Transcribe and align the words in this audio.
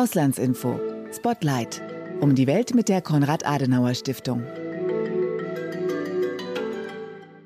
Auslandsinfo. 0.00 0.80
Spotlight. 1.12 1.82
Um 2.22 2.34
die 2.34 2.46
Welt 2.46 2.74
mit 2.74 2.88
der 2.88 3.02
Konrad-Adenauer-Stiftung. 3.02 4.42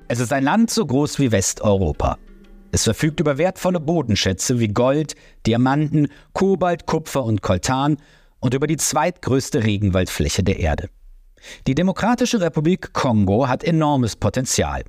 Es 0.07 0.21
ist 0.21 0.31
ein 0.31 0.45
Land 0.45 0.69
so 0.69 0.85
groß 0.85 1.19
wie 1.19 1.33
Westeuropa. 1.33 2.17
Es 2.71 2.85
verfügt 2.85 3.19
über 3.19 3.37
wertvolle 3.37 3.81
Bodenschätze 3.81 4.57
wie 4.57 4.69
Gold, 4.69 5.15
Diamanten, 5.45 6.07
Kobalt, 6.31 6.85
Kupfer 6.85 7.25
und 7.25 7.41
Koltan 7.41 7.97
und 8.39 8.53
über 8.53 8.67
die 8.67 8.77
zweitgrößte 8.77 9.65
Regenwaldfläche 9.65 10.41
der 10.41 10.57
Erde. 10.61 10.87
Die 11.67 11.75
Demokratische 11.75 12.39
Republik 12.39 12.93
Kongo 12.93 13.49
hat 13.49 13.65
enormes 13.65 14.15
Potenzial. 14.15 14.85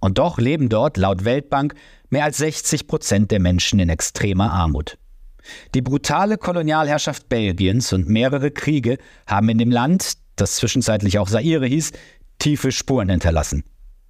Und 0.00 0.16
doch 0.16 0.38
leben 0.38 0.70
dort 0.70 0.96
laut 0.96 1.26
Weltbank 1.26 1.74
mehr 2.08 2.24
als 2.24 2.38
60 2.38 2.86
Prozent 2.86 3.30
der 3.30 3.40
Menschen 3.40 3.80
in 3.80 3.90
extremer 3.90 4.50
Armut. 4.50 4.96
Die 5.74 5.82
brutale 5.82 6.38
Kolonialherrschaft 6.38 7.28
Belgiens 7.28 7.92
und 7.92 8.08
mehrere 8.08 8.50
Kriege 8.50 8.98
haben 9.26 9.48
in 9.48 9.58
dem 9.58 9.70
Land, 9.70 10.14
das 10.36 10.56
zwischenzeitlich 10.56 11.18
auch 11.18 11.28
Saire 11.28 11.66
hieß, 11.66 11.92
tiefe 12.38 12.72
Spuren 12.72 13.08
hinterlassen. 13.08 13.64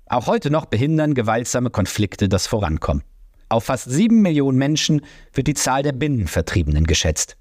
Auch 0.07 0.27
heute 0.27 0.51
noch 0.51 0.67
behindern 0.67 1.15
gewaltsame 1.15 1.71
Konflikte 1.71 2.29
das 2.29 2.47
Vorankommen. 2.47 3.03
Auf 3.49 3.65
fast 3.65 3.91
sieben 3.91 4.23
Millionen 4.23 4.59
Menschen 4.59 5.03
wird 5.35 5.47
die 5.47 5.55
Zahl 5.55 5.83
der 5.83 5.93
Binnenvertriebenen 5.93 6.85
geschätzt. 6.85 7.37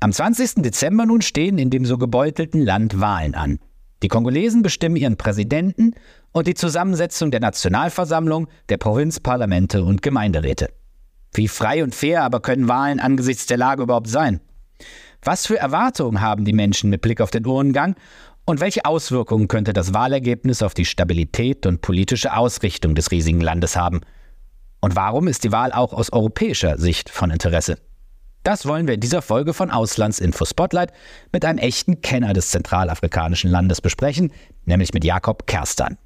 Am 0.00 0.12
20. 0.12 0.62
Dezember 0.62 1.04
nun 1.04 1.20
stehen 1.20 1.58
in 1.58 1.68
dem 1.68 1.84
so 1.84 1.98
gebeutelten 1.98 2.62
Land 2.62 3.00
Wahlen 3.00 3.34
an. 3.34 3.58
Die 4.02 4.08
Kongolesen 4.08 4.62
bestimmen 4.62 4.96
ihren 4.96 5.18
Präsidenten 5.18 5.94
und 6.32 6.46
die 6.46 6.54
Zusammensetzung 6.54 7.30
der 7.30 7.40
Nationalversammlung, 7.40 8.48
der 8.70 8.78
Provinzparlamente 8.78 9.84
und 9.84 10.00
Gemeinderäte. 10.00 10.70
Wie 11.32 11.48
frei 11.48 11.82
und 11.82 11.94
fair 11.94 12.22
aber 12.22 12.40
können 12.40 12.68
Wahlen 12.68 13.00
angesichts 13.00 13.46
der 13.46 13.56
Lage 13.56 13.82
überhaupt 13.82 14.08
sein? 14.08 14.40
Was 15.22 15.46
für 15.46 15.58
Erwartungen 15.58 16.20
haben 16.20 16.44
die 16.44 16.52
Menschen 16.52 16.90
mit 16.90 17.02
Blick 17.02 17.20
auf 17.20 17.30
den 17.30 17.46
Urnengang 17.46 17.94
und 18.46 18.60
welche 18.60 18.84
Auswirkungen 18.84 19.48
könnte 19.48 19.72
das 19.72 19.94
Wahlergebnis 19.94 20.62
auf 20.62 20.74
die 20.74 20.86
Stabilität 20.86 21.66
und 21.66 21.82
politische 21.82 22.34
Ausrichtung 22.34 22.94
des 22.94 23.10
riesigen 23.10 23.40
Landes 23.40 23.76
haben? 23.76 24.00
Und 24.80 24.96
warum 24.96 25.28
ist 25.28 25.44
die 25.44 25.52
Wahl 25.52 25.72
auch 25.72 25.92
aus 25.92 26.12
europäischer 26.12 26.78
Sicht 26.78 27.10
von 27.10 27.30
Interesse? 27.30 27.78
Das 28.42 28.64
wollen 28.64 28.86
wir 28.86 28.94
in 28.94 29.00
dieser 29.00 29.20
Folge 29.20 29.52
von 29.52 29.70
Auslandsinfo 29.70 30.46
Spotlight 30.46 30.92
mit 31.30 31.44
einem 31.44 31.58
echten 31.58 32.00
Kenner 32.00 32.32
des 32.32 32.48
zentralafrikanischen 32.48 33.50
Landes 33.50 33.82
besprechen, 33.82 34.32
nämlich 34.64 34.94
mit 34.94 35.04
Jakob 35.04 35.46
Kerstan. 35.46 35.98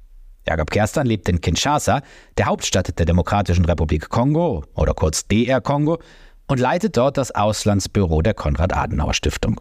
Jakob 0.47 0.69
Kerstan 0.69 1.07
lebt 1.07 1.27
in 1.27 1.41
Kinshasa, 1.41 2.01
der 2.37 2.45
Hauptstadt 2.45 2.99
der 2.99 3.05
Demokratischen 3.05 3.65
Republik 3.65 4.09
Kongo 4.09 4.63
oder 4.75 4.93
kurz 4.93 5.27
DR 5.27 5.59
Kongo, 5.59 5.99
und 6.47 6.59
leitet 6.59 6.95
dort 6.95 7.17
das 7.17 7.33
Auslandsbüro 7.33 8.21
der 8.21 8.35
Konrad-Adenauer-Stiftung. 8.35 9.59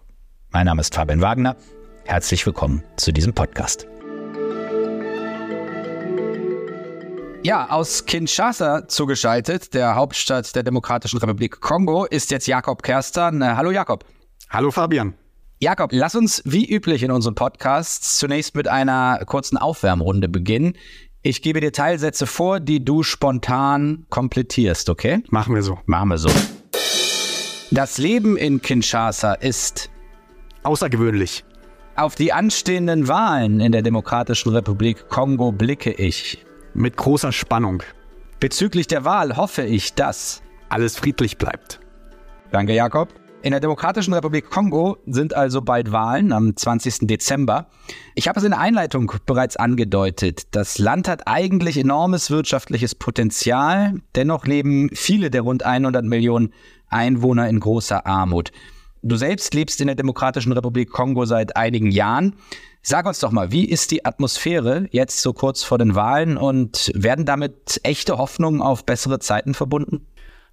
Mein 0.50 0.66
Name 0.66 0.82
ist 0.82 0.94
Fabian 0.94 1.22
Wagner. 1.22 1.56
Herzlich 2.04 2.44
willkommen 2.44 2.84
zu 2.96 3.10
diesem 3.10 3.32
Podcast. 3.32 3.86
Ja, 7.42 7.70
aus 7.70 8.04
Kinshasa 8.04 8.86
zugeschaltet, 8.86 9.72
der 9.72 9.94
Hauptstadt 9.94 10.54
der 10.54 10.62
Demokratischen 10.62 11.18
Republik 11.18 11.62
Kongo, 11.62 12.04
ist 12.04 12.30
jetzt 12.30 12.46
Jakob 12.46 12.82
Kerstan. 12.82 13.42
Hallo 13.56 13.70
Jakob. 13.70 14.04
Hallo 14.50 14.70
Fabian. 14.70 15.14
Jakob, 15.64 15.92
lass 15.94 16.14
uns 16.14 16.42
wie 16.44 16.70
üblich 16.70 17.02
in 17.04 17.10
unserem 17.10 17.36
Podcast 17.36 18.18
zunächst 18.18 18.54
mit 18.54 18.68
einer 18.68 19.22
kurzen 19.24 19.56
Aufwärmrunde 19.56 20.28
beginnen. 20.28 20.74
Ich 21.22 21.40
gebe 21.40 21.62
dir 21.62 21.72
Teilsätze 21.72 22.26
vor, 22.26 22.60
die 22.60 22.84
du 22.84 23.02
spontan 23.02 24.04
komplettierst, 24.10 24.90
okay? 24.90 25.22
Machen 25.30 25.54
wir 25.54 25.62
so. 25.62 25.78
Machen 25.86 26.10
wir 26.10 26.18
so. 26.18 26.28
Das 27.70 27.96
Leben 27.96 28.36
in 28.36 28.60
Kinshasa 28.60 29.32
ist 29.32 29.88
außergewöhnlich. 30.64 31.46
Auf 31.96 32.14
die 32.14 32.34
anstehenden 32.34 33.08
Wahlen 33.08 33.60
in 33.60 33.72
der 33.72 33.80
Demokratischen 33.80 34.52
Republik 34.52 35.08
Kongo 35.08 35.50
blicke 35.50 35.92
ich 35.92 36.44
mit 36.74 36.98
großer 36.98 37.32
Spannung. 37.32 37.82
Bezüglich 38.38 38.86
der 38.86 39.06
Wahl 39.06 39.38
hoffe 39.38 39.62
ich, 39.62 39.94
dass 39.94 40.42
alles 40.68 40.98
friedlich 40.98 41.38
bleibt. 41.38 41.80
Danke, 42.50 42.74
Jakob. 42.74 43.08
In 43.44 43.50
der 43.50 43.60
Demokratischen 43.60 44.14
Republik 44.14 44.48
Kongo 44.48 44.96
sind 45.04 45.36
also 45.36 45.60
bald 45.60 45.92
Wahlen 45.92 46.32
am 46.32 46.56
20. 46.56 47.00
Dezember. 47.06 47.66
Ich 48.14 48.26
habe 48.26 48.38
es 48.38 48.44
in 48.44 48.52
der 48.52 48.60
Einleitung 48.60 49.12
bereits 49.26 49.58
angedeutet. 49.58 50.46
Das 50.52 50.78
Land 50.78 51.08
hat 51.08 51.28
eigentlich 51.28 51.76
enormes 51.76 52.30
wirtschaftliches 52.30 52.94
Potenzial. 52.94 54.00
Dennoch 54.14 54.46
leben 54.46 54.88
viele 54.94 55.30
der 55.30 55.42
rund 55.42 55.62
100 55.62 56.06
Millionen 56.06 56.54
Einwohner 56.88 57.46
in 57.50 57.60
großer 57.60 58.06
Armut. 58.06 58.50
Du 59.02 59.16
selbst 59.16 59.52
lebst 59.52 59.78
in 59.82 59.88
der 59.88 59.96
Demokratischen 59.96 60.52
Republik 60.52 60.88
Kongo 60.88 61.26
seit 61.26 61.54
einigen 61.54 61.90
Jahren. 61.90 62.36
Sag 62.80 63.04
uns 63.04 63.18
doch 63.18 63.30
mal, 63.30 63.52
wie 63.52 63.66
ist 63.66 63.90
die 63.90 64.06
Atmosphäre 64.06 64.88
jetzt 64.90 65.20
so 65.20 65.34
kurz 65.34 65.62
vor 65.62 65.76
den 65.76 65.94
Wahlen 65.94 66.38
und 66.38 66.90
werden 66.94 67.26
damit 67.26 67.78
echte 67.82 68.16
Hoffnungen 68.16 68.62
auf 68.62 68.86
bessere 68.86 69.18
Zeiten 69.18 69.52
verbunden? 69.52 70.06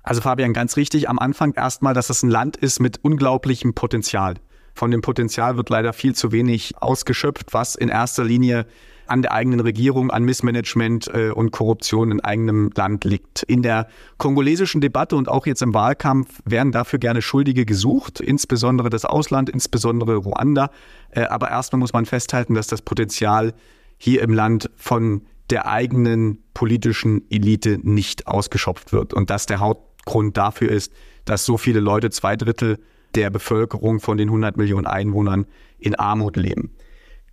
Also 0.03 0.21
Fabian, 0.21 0.53
ganz 0.53 0.77
richtig, 0.77 1.09
am 1.09 1.19
Anfang 1.19 1.53
erstmal, 1.53 1.93
dass 1.93 2.09
es 2.09 2.23
ein 2.23 2.29
Land 2.29 2.57
ist 2.57 2.79
mit 2.79 2.99
unglaublichem 3.03 3.73
Potenzial. 3.73 4.35
Von 4.73 4.91
dem 4.91 5.01
Potenzial 5.01 5.57
wird 5.57 5.69
leider 5.69 5.93
viel 5.93 6.15
zu 6.15 6.31
wenig 6.31 6.73
ausgeschöpft, 6.79 7.53
was 7.53 7.75
in 7.75 7.89
erster 7.89 8.23
Linie 8.23 8.65
an 9.07 9.21
der 9.21 9.33
eigenen 9.33 9.59
Regierung, 9.59 10.09
an 10.09 10.23
Missmanagement 10.23 11.09
äh, 11.13 11.31
und 11.31 11.51
Korruption 11.51 12.11
in 12.11 12.21
eigenem 12.21 12.71
Land 12.75 13.03
liegt. 13.03 13.43
In 13.43 13.61
der 13.61 13.87
kongolesischen 14.17 14.79
Debatte 14.79 15.17
und 15.17 15.27
auch 15.27 15.45
jetzt 15.45 15.61
im 15.61 15.73
Wahlkampf 15.73 16.39
werden 16.45 16.71
dafür 16.71 16.97
gerne 16.97 17.21
Schuldige 17.21 17.65
gesucht, 17.65 18.21
insbesondere 18.21 18.89
das 18.89 19.03
Ausland, 19.03 19.49
insbesondere 19.49 20.15
Ruanda. 20.15 20.71
Äh, 21.09 21.23
aber 21.23 21.49
erstmal 21.49 21.79
muss 21.79 21.93
man 21.93 22.05
festhalten, 22.05 22.53
dass 22.53 22.67
das 22.67 22.81
Potenzial 22.81 23.53
hier 23.97 24.21
im 24.21 24.33
Land 24.33 24.69
von 24.77 25.23
der 25.49 25.67
eigenen 25.67 26.41
politischen 26.53 27.29
Elite 27.29 27.79
nicht 27.83 28.27
ausgeschöpft 28.27 28.93
wird 28.93 29.13
und 29.13 29.29
dass 29.29 29.45
der 29.45 29.59
Hauptgrund 30.01 30.37
dafür 30.37 30.71
ist, 30.71 30.91
dass 31.25 31.45
so 31.45 31.57
viele 31.57 31.79
Leute, 31.79 32.09
zwei 32.09 32.35
Drittel 32.35 32.79
der 33.15 33.29
Bevölkerung 33.29 33.99
von 33.99 34.17
den 34.17 34.29
100 34.29 34.57
Millionen 34.57 34.87
Einwohnern 34.87 35.45
in 35.79 35.95
Armut 35.95 36.37
leben. 36.37 36.71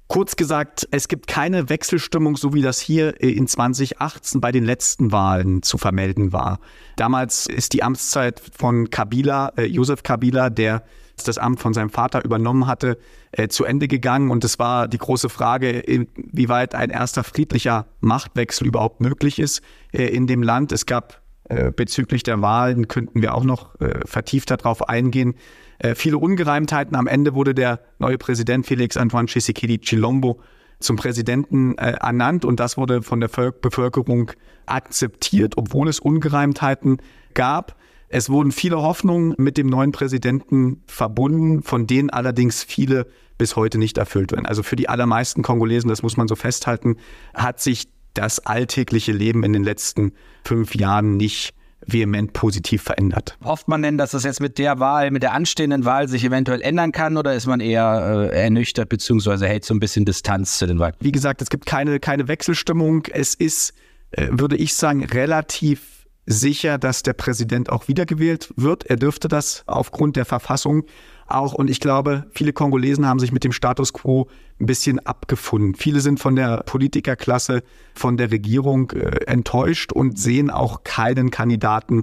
Kurz 0.08 0.36
gesagt, 0.36 0.88
es 0.90 1.08
gibt 1.08 1.26
keine 1.26 1.68
Wechselstimmung, 1.68 2.36
so 2.36 2.54
wie 2.54 2.62
das 2.62 2.80
hier 2.80 3.20
in 3.20 3.46
2018 3.46 4.40
bei 4.40 4.52
den 4.52 4.64
letzten 4.64 5.12
Wahlen 5.12 5.62
zu 5.62 5.76
vermelden 5.76 6.32
war. 6.32 6.60
Damals 6.96 7.46
ist 7.46 7.74
die 7.74 7.82
Amtszeit 7.82 8.40
von 8.56 8.88
Kabila, 8.88 9.52
äh, 9.56 9.64
Josef 9.64 10.02
Kabila, 10.02 10.48
der 10.48 10.82
das 11.26 11.36
Amt 11.36 11.60
von 11.60 11.74
seinem 11.74 11.90
Vater 11.90 12.24
übernommen 12.24 12.66
hatte, 12.66 12.96
äh, 13.32 13.48
zu 13.48 13.64
Ende 13.64 13.86
gegangen. 13.86 14.30
Und 14.30 14.44
es 14.44 14.58
war 14.58 14.88
die 14.88 14.98
große 14.98 15.28
Frage, 15.28 15.70
inwieweit 15.70 16.74
ein 16.74 16.90
erster 16.90 17.22
friedlicher 17.22 17.86
Machtwechsel 18.00 18.66
überhaupt 18.66 19.00
möglich 19.00 19.38
ist 19.38 19.60
äh, 19.92 20.04
in 20.04 20.26
dem 20.26 20.42
Land. 20.42 20.72
Es 20.72 20.86
gab 20.86 21.12
äh, 21.12 21.27
bezüglich 21.74 22.22
der 22.22 22.42
Wahlen, 22.42 22.88
könnten 22.88 23.22
wir 23.22 23.34
auch 23.34 23.44
noch 23.44 23.80
äh, 23.80 24.00
vertiefter 24.04 24.56
darauf 24.56 24.88
eingehen, 24.88 25.34
äh, 25.78 25.94
viele 25.94 26.18
Ungereimtheiten. 26.18 26.96
Am 26.96 27.06
Ende 27.06 27.34
wurde 27.34 27.54
der 27.54 27.80
neue 27.98 28.18
Präsident 28.18 28.66
Felix 28.66 28.96
Antoine 28.96 29.26
Tshisekedi 29.26 29.78
Chilombo 29.78 30.40
zum 30.80 30.96
Präsidenten 30.96 31.76
äh, 31.78 31.92
ernannt 31.92 32.44
und 32.44 32.60
das 32.60 32.76
wurde 32.76 33.02
von 33.02 33.20
der 33.20 33.28
Völk 33.28 33.60
Bevölkerung 33.60 34.32
akzeptiert, 34.66 35.54
obwohl 35.56 35.88
es 35.88 36.00
Ungereimtheiten 36.00 36.98
gab. 37.34 37.76
Es 38.08 38.30
wurden 38.30 38.52
viele 38.52 38.78
Hoffnungen 38.78 39.34
mit 39.36 39.58
dem 39.58 39.66
neuen 39.66 39.92
Präsidenten 39.92 40.82
verbunden, 40.86 41.62
von 41.62 41.86
denen 41.86 42.10
allerdings 42.10 42.62
viele 42.62 43.06
bis 43.36 43.54
heute 43.54 43.78
nicht 43.78 43.98
erfüllt 43.98 44.32
werden. 44.32 44.46
Also 44.46 44.62
für 44.62 44.76
die 44.76 44.88
allermeisten 44.88 45.42
Kongolesen, 45.42 45.88
das 45.88 46.02
muss 46.02 46.16
man 46.16 46.26
so 46.26 46.34
festhalten, 46.34 46.96
hat 47.34 47.60
sich 47.60 47.88
das 48.18 48.40
alltägliche 48.40 49.12
Leben 49.12 49.44
in 49.44 49.52
den 49.52 49.62
letzten 49.62 50.12
fünf 50.44 50.74
Jahren 50.74 51.16
nicht 51.16 51.54
vehement 51.86 52.32
positiv 52.32 52.82
verändert. 52.82 53.38
Hofft 53.44 53.68
man 53.68 53.80
denn, 53.80 53.96
dass 53.96 54.10
das 54.10 54.24
jetzt 54.24 54.40
mit 54.40 54.58
der 54.58 54.80
Wahl, 54.80 55.10
mit 55.10 55.22
der 55.22 55.32
anstehenden 55.32 55.84
Wahl 55.84 56.08
sich 56.08 56.24
eventuell 56.24 56.60
ändern 56.60 56.92
kann 56.92 57.16
oder 57.16 57.34
ist 57.34 57.46
man 57.46 57.60
eher 57.60 58.30
äh, 58.32 58.42
ernüchtert 58.42 58.88
bzw. 58.88 59.46
hält 59.46 59.64
so 59.64 59.72
ein 59.72 59.80
bisschen 59.80 60.04
Distanz 60.04 60.58
zu 60.58 60.66
den 60.66 60.78
Wahlen? 60.80 60.94
Wie 61.00 61.12
gesagt, 61.12 61.40
es 61.40 61.48
gibt 61.48 61.64
keine, 61.64 62.00
keine 62.00 62.28
Wechselstimmung. 62.28 63.04
Es 63.12 63.34
ist, 63.34 63.72
äh, 64.10 64.26
würde 64.30 64.56
ich 64.56 64.74
sagen, 64.74 65.04
relativ 65.04 66.06
sicher, 66.26 66.76
dass 66.76 67.02
der 67.02 67.14
Präsident 67.14 67.70
auch 67.70 67.88
wiedergewählt 67.88 68.52
wird. 68.56 68.84
Er 68.84 68.96
dürfte 68.96 69.28
das 69.28 69.62
aufgrund 69.66 70.16
der 70.16 70.24
Verfassung 70.24 70.84
auch. 71.28 71.54
Und 71.54 71.70
ich 71.70 71.80
glaube, 71.80 72.26
viele 72.32 72.52
Kongolesen 72.52 73.06
haben 73.06 73.18
sich 73.18 73.32
mit 73.32 73.44
dem 73.44 73.52
Status 73.52 73.92
quo 73.92 74.28
ein 74.60 74.66
bisschen 74.66 74.98
abgefunden. 75.00 75.74
Viele 75.74 76.00
sind 76.00 76.20
von 76.20 76.36
der 76.36 76.58
Politikerklasse, 76.64 77.62
von 77.94 78.16
der 78.16 78.30
Regierung 78.30 78.90
äh, 78.90 79.24
enttäuscht 79.26 79.92
und 79.92 80.18
sehen 80.18 80.50
auch 80.50 80.84
keinen 80.84 81.30
Kandidaten, 81.30 82.02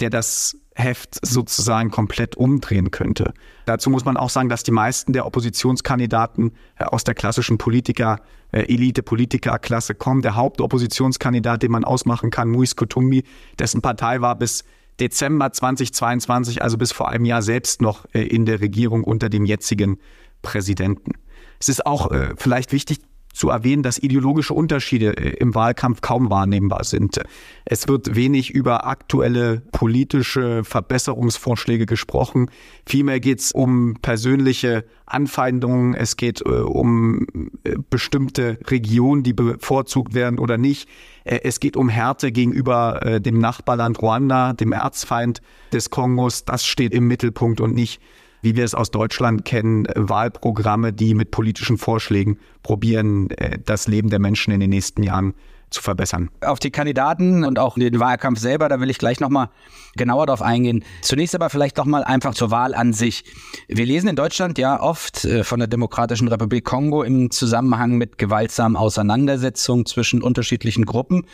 der 0.00 0.10
das 0.10 0.56
Heft 0.76 1.18
sozusagen 1.26 1.90
komplett 1.90 2.36
umdrehen 2.36 2.90
könnte. 2.90 3.32
Dazu 3.64 3.88
muss 3.88 4.04
man 4.04 4.18
auch 4.18 4.28
sagen, 4.28 4.50
dass 4.50 4.62
die 4.62 4.72
meisten 4.72 5.14
der 5.14 5.24
Oppositionskandidaten 5.24 6.52
äh, 6.78 6.84
aus 6.84 7.02
der 7.02 7.14
klassischen 7.14 7.56
Politiker, 7.56 8.20
äh, 8.52 8.60
Elite-Politikerklasse 8.60 9.94
kommen. 9.94 10.20
Der 10.20 10.36
Hauptoppositionskandidat, 10.36 11.62
den 11.62 11.72
man 11.72 11.84
ausmachen 11.84 12.30
kann, 12.30 12.50
Muis 12.50 12.76
Kutumbi, 12.76 13.24
dessen 13.58 13.80
Partei 13.80 14.20
war 14.20 14.36
bis 14.36 14.64
Dezember 15.00 15.52
2022, 15.52 16.62
also 16.62 16.78
bis 16.78 16.92
vor 16.92 17.08
einem 17.08 17.24
Jahr 17.24 17.42
selbst 17.42 17.82
noch 17.82 18.06
äh, 18.12 18.22
in 18.22 18.46
der 18.46 18.60
Regierung 18.60 19.04
unter 19.04 19.28
dem 19.28 19.44
jetzigen 19.44 19.98
Präsidenten. 20.42 21.12
Es 21.60 21.68
ist 21.68 21.86
auch 21.86 22.10
äh, 22.10 22.34
vielleicht 22.36 22.72
wichtig 22.72 22.98
zu 23.36 23.50
erwähnen, 23.50 23.82
dass 23.82 23.98
ideologische 23.98 24.54
Unterschiede 24.54 25.16
äh, 25.16 25.36
im 25.36 25.54
Wahlkampf 25.54 26.00
kaum 26.00 26.30
wahrnehmbar 26.30 26.84
sind. 26.84 27.20
Es 27.66 27.86
wird 27.86 28.16
wenig 28.16 28.50
über 28.50 28.86
aktuelle 28.86 29.60
politische 29.72 30.64
Verbesserungsvorschläge 30.64 31.84
gesprochen. 31.84 32.50
Vielmehr 32.86 33.20
geht 33.20 33.40
es 33.40 33.52
um 33.52 33.96
persönliche 34.00 34.84
Anfeindungen. 35.04 35.94
Es 35.94 36.16
geht 36.16 36.40
äh, 36.40 36.48
um 36.48 37.26
äh, 37.64 37.76
bestimmte 37.90 38.58
Regionen, 38.68 39.22
die 39.22 39.34
bevorzugt 39.34 40.14
werden 40.14 40.38
oder 40.38 40.56
nicht. 40.56 40.88
Äh, 41.24 41.40
es 41.44 41.60
geht 41.60 41.76
um 41.76 41.90
Härte 41.90 42.32
gegenüber 42.32 43.04
äh, 43.04 43.20
dem 43.20 43.38
Nachbarland 43.38 44.00
Ruanda, 44.00 44.54
dem 44.54 44.72
Erzfeind 44.72 45.42
des 45.72 45.90
Kongos. 45.90 46.46
Das 46.46 46.64
steht 46.64 46.94
im 46.94 47.06
Mittelpunkt 47.06 47.60
und 47.60 47.74
nicht 47.74 48.00
wie 48.46 48.54
wir 48.54 48.64
es 48.64 48.76
aus 48.76 48.92
Deutschland 48.92 49.44
kennen, 49.44 49.88
Wahlprogramme, 49.96 50.92
die 50.92 51.14
mit 51.14 51.32
politischen 51.32 51.78
Vorschlägen 51.78 52.38
probieren, 52.62 53.28
äh, 53.30 53.58
das 53.64 53.88
Leben 53.88 54.08
der 54.08 54.20
Menschen 54.20 54.52
in 54.52 54.60
den 54.60 54.70
nächsten 54.70 55.02
Jahren 55.02 55.34
zu 55.70 55.82
verbessern. 55.82 56.30
Auf 56.42 56.60
die 56.60 56.70
Kandidaten 56.70 57.42
und 57.42 57.58
auch 57.58 57.74
den 57.74 57.98
Wahlkampf 57.98 58.38
selber, 58.38 58.68
da 58.68 58.78
will 58.78 58.88
ich 58.88 58.98
gleich 58.98 59.18
nochmal 59.18 59.48
genauer 59.96 60.26
darauf 60.26 60.42
eingehen. 60.42 60.84
Zunächst 61.02 61.34
aber 61.34 61.50
vielleicht 61.50 61.76
nochmal 61.76 62.04
einfach 62.04 62.34
zur 62.34 62.52
Wahl 62.52 62.72
an 62.72 62.92
sich. 62.92 63.24
Wir 63.66 63.84
lesen 63.84 64.08
in 64.08 64.14
Deutschland 64.14 64.58
ja 64.58 64.80
oft 64.80 65.24
äh, 65.24 65.42
von 65.42 65.58
der 65.58 65.66
Demokratischen 65.66 66.28
Republik 66.28 66.64
Kongo 66.64 67.02
im 67.02 67.32
Zusammenhang 67.32 67.96
mit 67.96 68.16
gewaltsamen 68.16 68.76
Auseinandersetzungen 68.76 69.86
zwischen 69.86 70.22
unterschiedlichen 70.22 70.84
Gruppen. 70.86 71.26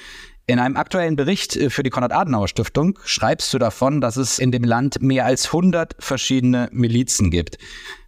In 0.46 0.58
einem 0.58 0.76
aktuellen 0.76 1.16
Bericht 1.16 1.56
äh, 1.56 1.70
für 1.70 1.82
die 1.82 1.90
Konrad-Adenauer-Stiftung 1.90 2.98
schreibst 3.04 3.54
du 3.54 3.58
davon, 3.58 4.00
dass 4.00 4.16
es 4.16 4.38
in 4.38 4.50
dem 4.50 4.64
Land 4.64 5.00
mehr 5.00 5.24
als 5.24 5.46
100 5.46 5.96
verschiedene 5.98 6.68
Milizen 6.72 7.30
gibt. 7.30 7.58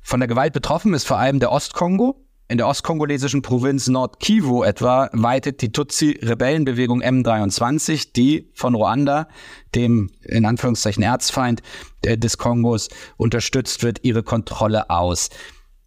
Von 0.02 0.20
der 0.20 0.28
Gewalt 0.28 0.52
betroffen 0.52 0.94
ist 0.94 1.06
vor 1.06 1.18
allem 1.18 1.38
der 1.38 1.52
Ostkongo. 1.52 2.20
In 2.46 2.58
der 2.58 2.68
ostkongolesischen 2.68 3.40
Provinz 3.40 3.88
Nord-Kivu 3.88 4.64
etwa 4.64 5.08
weitet 5.12 5.62
die 5.62 5.72
Tutsi-Rebellenbewegung 5.72 7.02
M23, 7.02 8.12
die 8.14 8.50
von 8.54 8.74
Ruanda, 8.74 9.28
dem 9.74 10.10
in 10.22 10.44
Anführungszeichen 10.44 11.02
Erzfeind 11.02 11.62
äh, 12.02 12.18
des 12.18 12.36
Kongos, 12.36 12.88
unterstützt 13.16 13.82
wird, 13.82 14.00
ihre 14.04 14.22
Kontrolle 14.22 14.90
aus. 14.90 15.30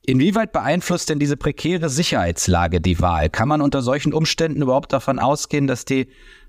Inwieweit 0.10 0.54
beeinflusst 0.54 1.10
denn 1.10 1.20
diese 1.20 1.36
prekäre 1.36 1.90
Sicherheitslage 1.90 2.80
die 2.80 3.02
Wahl? 3.02 3.30
Kann 3.30 3.50
man 3.50 3.60
unter 3.60 3.82
solchen 3.82 4.14
Umständen 4.14 4.62
überhaupt 4.62 4.94
davon 4.94 5.20
ausgehen, 5.20 5.68
dass 5.68 5.84
die 5.84 6.08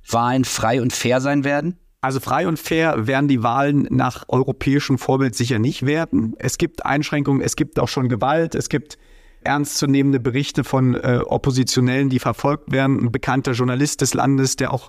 Wahlen 0.09 0.45
frei 0.45 0.81
und 0.81 0.93
fair 0.93 1.21
sein 1.21 1.43
werden? 1.43 1.77
Also 2.01 2.21
frei 2.21 2.47
und 2.47 2.61
fair 2.61 3.09
werden 3.09 3.27
die 3.27 3.43
Wahlen 3.43 3.89
nach 3.91 4.27
europäischem 4.29 4.97
Vorbild 4.97 5.35
sicher 5.35 5.59
nicht 5.59 5.85
werden. 5.85 6.37
Es 6.39 6.57
gibt 6.57 6.87
Einschränkungen, 6.87 7.43
es 7.43 7.57
gibt 7.57 7.81
auch 7.81 7.89
schon 7.89 8.09
Gewalt, 8.09 8.55
es 8.55 8.69
gibt 8.69 8.97
ernstzunehmende 9.43 10.21
Berichte 10.21 10.63
von 10.63 10.95
äh, 10.95 11.19
Oppositionellen, 11.27 12.11
die 12.11 12.21
verfolgt 12.21 12.71
werden. 12.71 13.07
Ein 13.07 13.11
bekannter 13.11 13.53
Journalist 13.53 14.03
des 14.03 14.15
Landes, 14.15 14.55
der 14.55 14.73
auch 14.73 14.89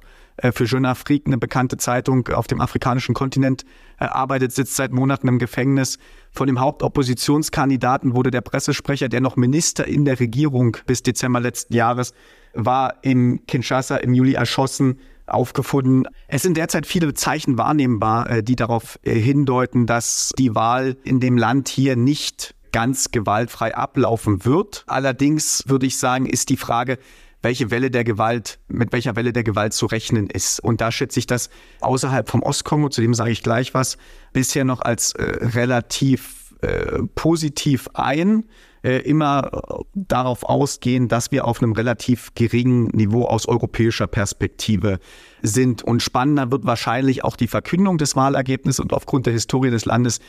für 0.52 0.66
Jeune 0.66 0.90
Afrique, 0.90 1.28
eine 1.28 1.38
bekannte 1.38 1.78
Zeitung 1.78 2.28
auf 2.30 2.48
dem 2.48 2.62
afrikanischen 2.62 3.14
Kontinent, 3.14 3.66
äh, 4.00 4.06
arbeitet, 4.06 4.52
sitzt 4.52 4.76
seit 4.76 4.92
Monaten 4.92 5.28
im 5.28 5.40
Gefängnis. 5.40 5.98
Von 6.32 6.48
dem 6.48 6.60
Hauptoppositionskandidaten 6.60 8.14
wurde 8.16 8.32
der 8.32 8.42
Pressesprecher, 8.42 9.10
der 9.10 9.22
noch 9.22 9.36
Minister 9.36 9.88
in 9.88 10.06
der 10.06 10.20
Regierung 10.20 10.78
bis 10.86 11.04
Dezember 11.04 11.40
letzten 11.40 11.74
Jahres 11.74 12.14
war, 12.54 12.96
in 13.04 13.46
Kinshasa 13.46 13.98
im 13.98 14.14
Juli 14.14 14.34
erschossen 14.34 15.00
aufgefunden. 15.28 16.08
Es 16.28 16.42
sind 16.42 16.58
derzeit 16.58 16.88
viele 16.88 17.14
Zeichen 17.14 17.58
wahrnehmbar, 17.58 18.30
äh, 18.30 18.44
die 18.44 18.56
darauf 18.56 19.00
hindeuten, 19.04 19.86
dass 19.86 20.32
die 20.38 20.56
Wahl 20.56 20.98
in 21.04 21.20
dem 21.20 21.38
Land 21.38 21.70
hier 21.70 21.96
nicht 21.96 22.56
ganz 22.72 23.12
gewaltfrei 23.12 23.76
ablaufen 23.76 24.46
wird. 24.46 24.84
Allerdings 24.88 25.64
würde 25.68 25.86
ich 25.86 25.98
sagen, 25.98 26.26
ist 26.26 26.50
die 26.50 26.58
Frage, 26.58 26.98
welche 27.42 27.72
Welle 27.72 27.92
der 27.92 28.04
Gewalt, 28.04 28.60
mit 28.68 28.92
welcher 28.92 29.16
Welle 29.16 29.34
der 29.34 29.44
Gewalt 29.44 29.74
zu 29.74 29.86
rechnen 29.86 30.30
ist. 30.30 30.60
Und 30.60 30.82
da 30.82 30.92
schätze 30.92 31.20
ich 31.20 31.28
das 31.28 31.50
außerhalb 31.82 32.30
vom 32.30 32.44
Ostkongo, 32.44 32.90
zu 32.90 33.02
dem 33.02 33.14
sage 33.14 33.32
ich 33.32 33.44
gleich 33.44 33.74
was, 33.74 33.98
bisher 34.34 34.66
noch 34.66 34.82
als 34.82 35.14
äh, 35.14 35.24
relativ 35.24 36.54
äh, 36.62 37.04
positiv 37.16 37.90
ein. 37.94 38.46
Äh, 38.82 39.00
immer 39.00 39.52
äh, 39.52 39.84
darauf 39.94 40.44
ausgehen, 40.44 41.10
dass 41.10 41.32
wir 41.32 41.44
auf 41.44 41.62
einem 41.62 41.74
relativ 41.74 42.34
geringen 42.34 42.86
Niveau 42.88 43.26
aus 43.26 43.46
europäischer 43.46 44.08
Perspektive 44.08 45.00
sind. 45.42 45.84
Und 45.84 46.02
spannender 46.02 46.50
wird 46.50 46.64
wahrscheinlich 46.64 47.26
auch 47.26 47.36
die 47.36 47.48
Verkündung 47.48 47.98
des 47.98 48.16
Wahlergebnisses 48.16 48.80
und 48.80 48.94
aufgrund 48.94 49.26
der 49.26 49.34
Historie 49.34 49.70
des 49.70 49.84
Landes 49.84 50.20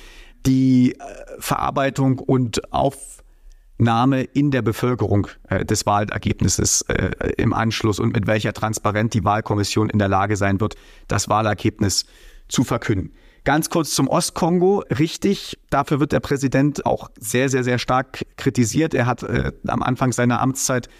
die 0.47 0.95
äh, 0.95 0.97
Verarbeitung 1.39 2.19
und 2.19 2.73
Aufnahme 3.81 4.25
in 4.25 4.51
der 4.51 4.61
Bevölkerung 4.61 5.29
äh, 5.49 5.65
des 5.65 5.87
Wahlergebnisses 5.87 6.83
äh, 6.83 7.13
im 7.39 7.55
Anschluss 7.55 7.99
und 7.99 8.13
mit 8.13 8.27
welcher 8.27 8.53
Transparenz 8.53 9.13
die 9.13 9.25
Wahlkommission 9.25 9.89
in 9.89 9.99
der 9.99 10.09
Lage 10.09 10.37
sein 10.37 10.61
wird, 10.61 10.75
das 11.09 11.31
Wahlergebnis 11.31 12.05
zu 12.49 12.63
verkünden. 12.63 13.15
Ganz 13.45 13.71
kurz 13.71 13.95
zum 13.95 14.07
Ostkongo. 14.07 14.85
Richtig, 14.99 15.59
dafür 15.71 15.99
wird 15.99 16.13
der 16.13 16.21
Präsident 16.21 16.85
auch 16.85 17.11
sehr, 17.19 17.49
sehr, 17.49 17.65
sehr 17.65 17.79
stark 17.79 18.27
kritisiert. 18.37 18.93
Er 18.93 19.07
hat 19.07 19.23
äh, 19.23 19.53
am 19.67 19.83
Anfang 19.83 20.13
seiner 20.13 20.43
Amtszeit 20.43 20.91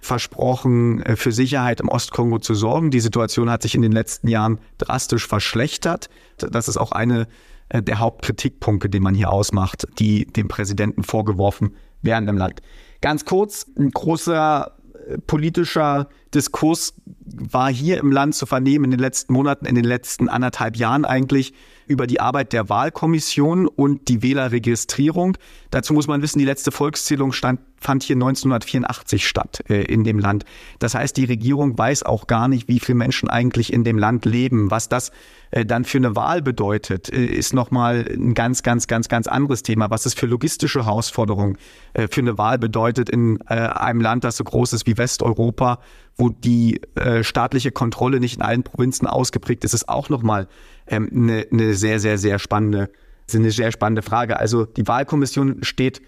versprochen, 0.00 1.02
äh, 1.02 1.16
für 1.16 1.32
Sicherheit 1.32 1.80
im 1.80 1.88
Ostkongo 1.88 2.38
zu 2.38 2.54
sorgen. 2.54 2.90
Die 2.90 3.00
Situation 3.00 3.50
hat 3.50 3.60
sich 3.60 3.74
in 3.74 3.82
den 3.82 3.92
letzten 3.92 4.28
Jahren 4.28 4.60
drastisch 4.78 5.26
verschlechtert. 5.26 6.08
Das 6.38 6.68
ist 6.68 6.78
auch 6.78 6.92
eine 6.92 7.28
äh, 7.68 7.82
der 7.82 7.98
Hauptkritikpunkte, 7.98 8.88
die 8.88 9.00
man 9.00 9.14
hier 9.14 9.30
ausmacht, 9.30 9.86
die 9.98 10.24
dem 10.24 10.48
Präsidenten 10.48 11.02
vorgeworfen 11.02 11.72
werden 12.02 12.28
im 12.28 12.38
Land. 12.38 12.62
Ganz 13.00 13.24
kurz, 13.24 13.66
ein 13.78 13.90
großer 13.90 14.76
äh, 15.08 15.18
politischer 15.18 16.08
Diskurs 16.34 16.94
war 17.34 17.70
hier 17.70 17.98
im 17.98 18.12
Land 18.12 18.34
zu 18.34 18.46
vernehmen 18.46 18.86
in 18.86 18.90
den 18.92 19.00
letzten 19.00 19.32
Monaten, 19.32 19.66
in 19.66 19.74
den 19.74 19.84
letzten 19.84 20.28
anderthalb 20.28 20.76
Jahren 20.76 21.04
eigentlich 21.04 21.52
über 21.90 22.06
die 22.06 22.20
Arbeit 22.20 22.52
der 22.52 22.68
Wahlkommission 22.68 23.66
und 23.66 24.06
die 24.08 24.22
Wählerregistrierung. 24.22 25.36
Dazu 25.70 25.92
muss 25.92 26.06
man 26.06 26.22
wissen, 26.22 26.38
die 26.38 26.44
letzte 26.44 26.70
Volkszählung 26.70 27.32
stand, 27.32 27.60
fand 27.80 28.04
hier 28.04 28.14
1984 28.14 29.26
statt 29.26 29.64
äh, 29.68 29.82
in 29.82 30.04
dem 30.04 30.20
Land. 30.20 30.44
Das 30.78 30.94
heißt, 30.94 31.16
die 31.16 31.24
Regierung 31.24 31.76
weiß 31.76 32.04
auch 32.04 32.28
gar 32.28 32.46
nicht, 32.46 32.68
wie 32.68 32.78
viele 32.78 32.96
Menschen 32.96 33.28
eigentlich 33.28 33.72
in 33.72 33.82
dem 33.82 33.98
Land 33.98 34.24
leben. 34.24 34.70
Was 34.70 34.88
das 34.88 35.10
äh, 35.50 35.66
dann 35.66 35.84
für 35.84 35.98
eine 35.98 36.14
Wahl 36.14 36.42
bedeutet, 36.42 37.12
äh, 37.12 37.24
ist 37.24 37.54
nochmal 37.54 38.06
ein 38.08 38.34
ganz, 38.34 38.62
ganz, 38.62 38.86
ganz, 38.86 39.08
ganz 39.08 39.26
anderes 39.26 39.64
Thema. 39.64 39.90
Was 39.90 40.06
es 40.06 40.14
für 40.14 40.26
logistische 40.26 40.84
Herausforderungen 40.84 41.58
äh, 41.94 42.06
für 42.08 42.20
eine 42.20 42.38
Wahl 42.38 42.58
bedeutet 42.58 43.10
in 43.10 43.40
äh, 43.48 43.54
einem 43.54 44.00
Land, 44.00 44.22
das 44.22 44.36
so 44.36 44.44
groß 44.44 44.74
ist 44.74 44.86
wie 44.86 44.96
Westeuropa 44.96 45.80
wo 46.20 46.28
die 46.28 46.80
äh, 46.94 47.24
staatliche 47.24 47.72
Kontrolle 47.72 48.20
nicht 48.20 48.36
in 48.36 48.42
allen 48.42 48.62
Provinzen 48.62 49.08
ausgeprägt 49.08 49.64
ist, 49.64 49.74
ist 49.74 49.88
auch 49.88 50.10
nochmal 50.10 50.46
ähm, 50.86 51.08
eine, 51.12 51.46
eine 51.50 51.74
sehr, 51.74 51.98
sehr, 51.98 52.18
sehr 52.18 52.38
spannende, 52.38 52.90
eine 53.34 53.50
sehr 53.50 53.72
spannende 53.72 54.02
Frage. 54.02 54.38
Also 54.38 54.66
die 54.66 54.86
Wahlkommission 54.86 55.64
steht 55.64 56.02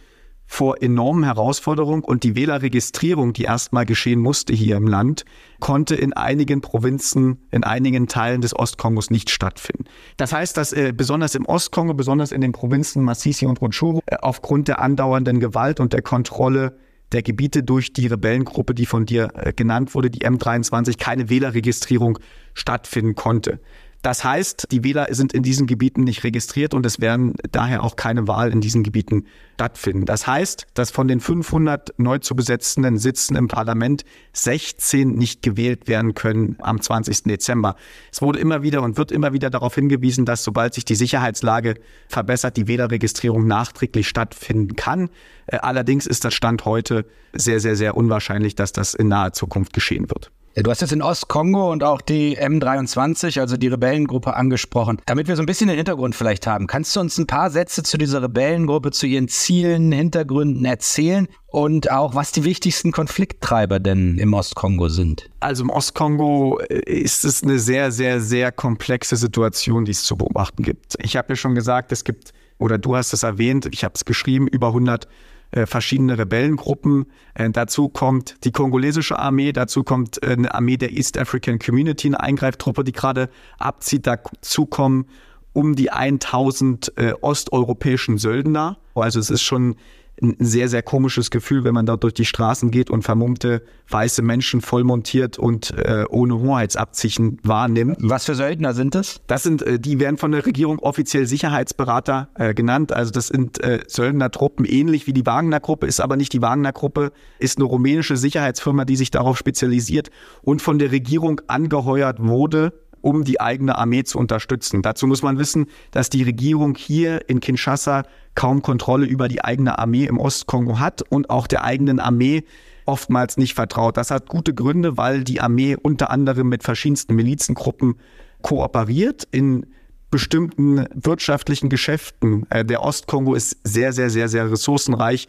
vor 0.45 0.83
enormen 0.83 1.25
Herausforderungen 1.25 2.05
und 2.05 2.25
die 2.25 2.37
Wählerregistrierung, 2.37 3.33
die 3.33 3.45
erstmal 3.45 3.87
geschehen 3.87 4.21
musste 4.21 4.53
hier 4.53 4.77
im 4.77 4.87
Land, 4.87 5.25
konnte 5.61 5.95
in 5.95 6.13
einigen 6.13 6.61
Provinzen, 6.61 7.39
in 7.51 7.65
einigen 7.65 8.07
Teilen 8.07 8.43
des 8.43 8.55
Ostkongos 8.55 9.09
nicht 9.09 9.31
stattfinden. 9.31 9.85
Das 10.19 10.35
heißt, 10.35 10.55
dass 10.59 10.75
äh, 10.75 10.93
besonders 10.95 11.35
im 11.35 11.47
Ostkongo, 11.47 11.95
besonders 11.95 12.33
in 12.33 12.43
den 12.43 12.53
Provinzen 12.53 13.03
Masisi 13.03 13.47
und 13.47 13.63
Rutshuru, 13.63 14.01
äh, 14.05 14.17
aufgrund 14.21 14.69
der 14.69 14.81
andauernden 14.81 15.41
Gewalt 15.41 15.81
und 15.81 15.95
der 15.95 16.03
Kontrolle 16.03 16.77
der 17.13 17.23
Gebiete 17.23 17.63
durch 17.63 17.93
die 17.93 18.07
Rebellengruppe, 18.07 18.75
die 18.75 18.87
von 18.87 19.07
dir 19.07 19.31
äh, 19.35 19.53
genannt 19.53 19.95
wurde, 19.95 20.11
die 20.11 20.27
M23, 20.27 20.99
keine 20.99 21.29
Wählerregistrierung 21.29 22.19
stattfinden 22.55 23.15
konnte. 23.15 23.61
Das 24.03 24.25
heißt, 24.25 24.67
die 24.73 24.83
Wähler 24.83 25.07
sind 25.11 25.33
in 25.33 25.45
diesen 25.45 25.69
Gebieten 25.69 26.03
nicht 26.03 26.25
registriert 26.25 26.75
und 26.75 26.85
es 26.85 27.01
werden 27.01 27.35
daher 27.53 27.85
auch 27.85 27.95
keine 27.95 28.27
Wahl 28.27 28.51
in 28.51 28.61
diesen 28.61 28.83
Gebieten 28.83 29.27
stattfinden. 29.55 30.07
Das 30.07 30.27
heißt, 30.27 30.67
dass 30.75 30.91
von 30.91 31.07
den 31.07 31.21
500 31.21 31.95
neu 31.99 32.19
zu 32.19 32.35
besetzenden 32.35 32.99
Sitzen 32.99 33.37
im 33.37 33.47
Parlament 33.47 34.05
16 34.33 35.15
nicht 35.15 35.43
gewählt 35.43 35.87
werden 35.87 36.15
können 36.15 36.57
am 36.61 36.81
20. 36.81 37.23
Dezember. 37.25 37.77
Es 38.11 38.21
wurde 38.21 38.41
immer 38.41 38.65
wieder 38.65 38.83
und 38.83 38.99
wird 38.99 39.13
immer 39.13 39.33
wieder 39.33 39.51
darauf 39.51 39.77
hingewiesen, 39.77 40.25
dass 40.25 40.43
sobald 40.43 40.75
sich 40.75 40.85
die 40.85 40.97
Sicherheitslage 40.97 41.77
verbessert, 42.09 42.57
die 42.57 42.67
Wählerregistrierung 42.67 43.47
nachträglich 43.47 44.09
stattfinden 44.09 44.75
kann. 44.75 45.11
Äh, 45.47 45.59
allerdings 45.59 46.09
ist 46.09 46.25
das 46.25 46.35
Stand 46.35 46.65
heute 46.65 47.07
sehr, 47.33 47.61
sehr, 47.61 47.77
sehr 47.77 47.97
unwahrscheinlich, 47.97 48.57
dass 48.57 48.73
das 48.73 48.95
in 48.95 49.07
naher 49.07 49.33
Zukunft 49.33 49.73
geschehen 49.73 50.11
wird. 50.11 50.33
Du 50.55 50.71
hast 50.71 50.83
jetzt 50.83 50.93
in 50.93 51.01
Ostkongo 51.01 51.73
und 51.73 51.83
auch 51.83 52.03
die 52.03 52.39
M23, 52.39 53.41
also 53.41 53.57
die 53.57 53.69
Rebellengruppe, 53.69 54.35
angesprochen. 54.35 55.01
Damit 55.07 55.27
wir 55.27 55.37
so 55.37 55.43
ein 55.43 55.47
bisschen 55.47 55.69
den 55.69 55.77
Hintergrund 55.77 56.15
vielleicht 56.15 56.47
haben, 56.47 56.67
kannst 56.67 56.95
du 56.95 57.01
uns 57.01 57.17
ein 57.17 57.27
paar 57.27 57.51
Sätze 57.51 57.83
zu 57.83 57.97
dieser 57.97 58.23
Rebellengruppe, 58.23 58.91
zu 58.91 59.07
ihren 59.07 59.29
Zielen, 59.29 59.93
Hintergründen 59.93 60.67
erzählen 60.67 61.27
und 61.47 61.91
auch, 61.91 62.15
was 62.15 62.33
die 62.33 62.45
wichtigsten 62.45 62.93
Konflikttreiber 62.93 63.81
denn 63.81 64.19
im 64.19 64.35
Ostkongo 64.35 64.91
sind? 64.91 65.31
Also 65.41 65.65
im 65.65 65.71
Ostkongo 65.71 66.59
äh, 66.69 66.81
ist 66.81 67.25
es 67.25 67.43
eine 67.43 67.59
sehr, 67.59 67.91
sehr, 67.91 68.21
sehr 68.21 68.53
komplexe 68.53 69.17
Situation, 69.17 69.87
die 69.87 69.93
es 69.93 70.03
zu 70.03 70.17
beobachten 70.17 70.65
gibt. 70.65 70.97
Ich 71.03 71.17
habe 71.17 71.31
ja 71.31 71.37
schon 71.37 71.55
gesagt, 71.55 71.93
es 71.93 72.05
gibt, 72.05 72.35
oder 72.59 72.77
du 72.77 72.95
hast 72.95 73.15
es 73.15 73.23
erwähnt, 73.23 73.69
ich 73.73 73.85
habe 73.85 73.95
es 73.95 74.05
geschrieben, 74.05 74.49
über 74.49 74.67
100 74.69 75.09
äh, 75.53 75.67
verschiedene 75.67 76.19
Rebellengruppen. 76.19 77.07
Äh, 77.35 77.51
dazu 77.51 77.89
kommt 77.89 78.45
die 78.45 78.53
kongolesische 78.53 79.19
Armee, 79.19 79.53
dazu 79.53 79.85
kommt 79.85 80.23
äh, 80.23 80.33
eine 80.33 80.55
Armee 80.55 80.77
der 80.77 80.93
East 80.93 81.19
African 81.19 81.59
Community, 81.59 82.09
eine 82.09 82.21
Eingreiftruppe, 82.21 82.85
die 82.85 82.93
gerade 82.93 83.29
abzieht. 83.59 84.07
Dazu 84.07 84.67
kommen 84.67 85.07
um 85.53 85.77
die 85.77 85.91
1000 85.91 86.93
äh, 86.97 87.13
osteuropäischen 87.21 88.19
Söldner. 88.19 88.79
Also 88.95 89.21
es 89.21 89.31
ist 89.31 89.43
schon 89.43 89.77
ein 90.21 90.37
sehr, 90.39 90.69
sehr 90.69 90.83
komisches 90.83 91.31
Gefühl, 91.31 91.65
wenn 91.65 91.75
man 91.75 91.87
dort 91.87 92.03
durch 92.03 92.15
die 92.15 92.25
Straßen 92.25 92.71
geht 92.71 92.91
und 92.91 93.03
vermummte 93.03 93.63
weiße 93.89 94.23
Menschen 94.23 94.61
voll 94.61 94.85
montiert 94.85 95.39
und 95.39 95.77
äh, 95.77 96.05
ohne 96.09 96.39
Hoheitsabzeichen 96.39 97.39
wahrnimmt. 97.43 97.97
Was 98.01 98.27
für 98.27 98.35
Söldner 98.35 98.75
sind 98.75 98.95
das? 98.95 99.21
Das 99.27 99.43
sind, 99.43 99.63
äh, 99.63 99.79
die 99.79 99.99
werden 100.01 100.19
von 100.19 100.33
der 100.33 100.45
Regierung 100.45 100.79
offiziell 100.79 101.27
Sicherheitsberater 101.27 102.29
äh, 102.35 102.55
genannt. 102.55 102.93
Also 102.93 103.11
das 103.11 103.29
sind 103.29 103.63
äh, 103.63 103.81
Söldnertruppen, 103.87 104.65
ähnlich 104.65 105.07
wie 105.07 105.13
die 105.13 105.27
Wagner-Gruppe, 105.27 105.87
ist 105.87 106.01
aber 106.01 106.17
nicht 106.17 106.33
die 106.33 106.43
Wagner-Gruppe, 106.43 107.13
ist 107.39 107.59
eine 107.59 107.65
rumänische 107.65 108.17
Sicherheitsfirma, 108.17 108.85
die 108.85 108.97
sich 108.97 109.11
darauf 109.11 109.39
spezialisiert 109.39 110.11
und 110.43 110.63
von 110.63 110.79
der 110.79 110.93
Regierung 110.93 111.41
angeheuert 111.47 112.23
wurde, 112.23 112.73
um 113.03 113.25
die 113.25 113.41
eigene 113.41 113.77
Armee 113.77 114.05
zu 114.05 114.19
unterstützen. 114.19 114.83
Dazu 114.83 115.07
muss 115.07 115.23
man 115.23 115.39
wissen, 115.39 115.67
dass 115.91 116.09
die 116.09 116.23
Regierung 116.23 116.75
hier 116.75 117.29
in 117.29 117.41
Kinshasa 117.41 118.05
kaum 118.35 118.63
Kontrolle 118.63 119.07
über 119.07 119.29
die 119.29 119.45
eigene 119.45 119.79
Armee 119.79 120.05
im 120.05 120.19
Ostkongo 120.19 120.79
hat 120.79 121.03
und 121.03 121.29
auch 121.29 121.47
der 121.47 121.65
eigenen 121.65 122.01
Armee 122.01 122.45
oftmals 122.87 123.37
nicht 123.37 123.55
vertraut. 123.55 123.97
Das 123.97 124.11
hat 124.11 124.29
gute 124.29 124.55
Gründe, 124.55 124.97
weil 124.97 125.25
die 125.25 125.41
Armee 125.41 125.77
unter 125.77 126.11
anderem 126.11 126.49
mit 126.49 126.63
verschiedensten 126.63 127.15
Milizengruppen 127.15 127.97
kooperiert 128.41 129.29
in 129.31 129.67
bestimmten 130.11 130.87
wirtschaftlichen 130.95 131.71
Geschäften. 131.71 132.47
Äh, 132.51 132.65
der 132.65 132.83
Ostkongo 132.83 133.35
ist 133.35 133.57
sehr, 133.65 133.93
sehr, 133.93 134.11
sehr, 134.11 134.29
sehr 134.29 134.51
ressourcenreich. 134.51 135.27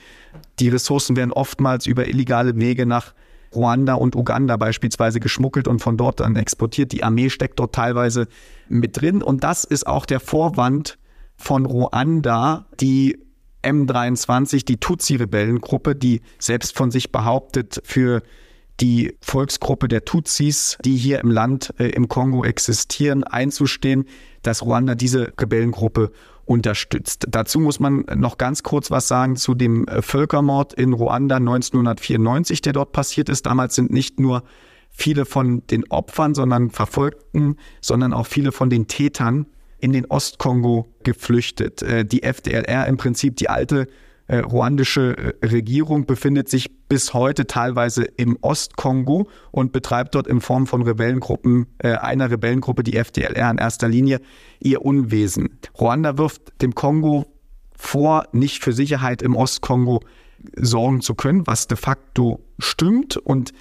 Die 0.60 0.70
Ressourcen 0.70 1.15
werden 1.15 1.32
oftmals 1.32 1.88
über 1.88 2.08
illegale 2.08 2.56
Wege 2.58 2.86
nach 2.86 3.13
Ruanda 3.56 3.96
und 3.96 4.16
Uganda 4.16 4.58
beispielsweise 4.58 5.20
geschmuggelt 5.20 5.68
und 5.68 5.80
von 5.80 5.98
dort 5.98 6.20
dann 6.20 6.36
exportiert. 6.36 6.92
Die 6.92 7.04
Armee 7.04 7.30
steckt 7.30 7.60
dort 7.60 7.76
teilweise 7.76 8.28
mit 8.70 9.00
drin. 9.00 9.22
Und 9.22 9.44
das 9.44 9.64
ist 9.64 9.88
auch 9.88 10.06
der 10.06 10.20
Vorwand 10.20 10.98
von 11.36 11.66
Ruanda, 11.66 12.68
die 12.80 13.18
M23, 13.64 14.66
die 14.66 14.78
Tutsi-Rebellengruppe, 14.78 15.96
die 15.96 16.22
selbst 16.40 16.76
von 16.76 16.92
sich 16.92 17.12
behauptet, 17.12 17.82
für 17.84 18.22
die 18.80 19.16
Volksgruppe 19.22 19.88
der 19.88 20.04
Tutsis, 20.04 20.78
die 20.84 20.98
hier 20.98 21.20
im 21.20 21.32
Land, 21.32 21.74
äh, 21.78 21.90
im 21.90 22.08
Kongo 22.08 22.44
existieren, 22.44 23.24
einzustehen, 23.24 24.06
dass 24.42 24.64
Ruanda 24.64 24.96
diese 24.96 25.32
Rebellengruppe 25.40 26.12
unterstützt. 26.46 27.26
Dazu 27.30 27.60
muss 27.60 27.80
man 27.80 28.06
noch 28.16 28.38
ganz 28.38 28.64
kurz 28.64 28.92
was 28.92 29.08
sagen 29.08 29.36
zu 29.36 29.54
dem 29.56 29.88
äh, 29.88 30.02
Völkermord 30.02 30.74
in 30.74 30.94
Ruanda 30.94 31.38
1994, 31.38 32.62
der 32.62 32.74
dort 32.74 32.92
passiert 32.92 33.30
ist. 33.30 33.46
Damals 33.46 33.76
sind 33.76 33.92
nicht 33.92 34.20
nur 34.20 34.44
viele 34.90 35.26
von 35.26 35.66
den 35.68 35.90
Opfern, 35.90 36.36
sondern 36.36 36.70
Verfolgten, 36.70 37.58
sondern 37.82 38.14
auch 38.14 38.28
viele 38.28 38.52
von 38.52 38.70
den 38.70 38.88
Tätern 38.88 39.48
in 39.80 39.92
den 39.92 40.06
Ostkongo 40.06 40.88
geflüchtet. 41.04 41.82
Äh, 41.82 42.06
die 42.06 42.24
FDLR 42.24 42.88
im 42.88 42.98
Prinzip 42.98 43.38
die 43.38 43.50
alte 43.50 43.88
äh, 44.27 44.38
ruandische 44.38 45.36
äh, 45.42 45.46
Regierung 45.46 46.06
befindet 46.06 46.50
sich 46.50 46.72
bis 46.88 47.13
heute 47.13 47.46
teilweise 47.46 48.03
im 48.03 48.38
Ostkongo 48.42 49.27
und 49.51 49.72
betreibt 49.72 50.15
dort 50.15 50.27
in 50.27 50.42
Form 50.42 50.65
von 50.68 50.82
Rebellengruppen, 50.84 51.68
äh, 51.80 51.94
einer 51.94 52.32
Rebellengruppe, 52.32 52.84
die 52.84 52.96
FDLR 52.96 53.51
in 53.51 53.58
erster 53.58 53.89
Linie, 53.89 54.22
ihr 54.62 54.84
Unwesen. 54.84 55.60
Ruanda 55.80 56.18
wirft 56.18 56.62
dem 56.62 56.74
Kongo 56.74 57.25
vor, 57.75 58.27
nicht 58.32 58.63
für 58.63 58.74
Sicherheit 58.74 59.22
im 59.22 59.36
Ostkongo 59.36 60.01
sorgen 60.56 61.01
zu 61.01 61.15
können, 61.15 61.46
was 61.46 61.68
de 61.68 61.77
facto 61.77 62.39
stimmt. 62.60 63.18
Und 63.18 63.51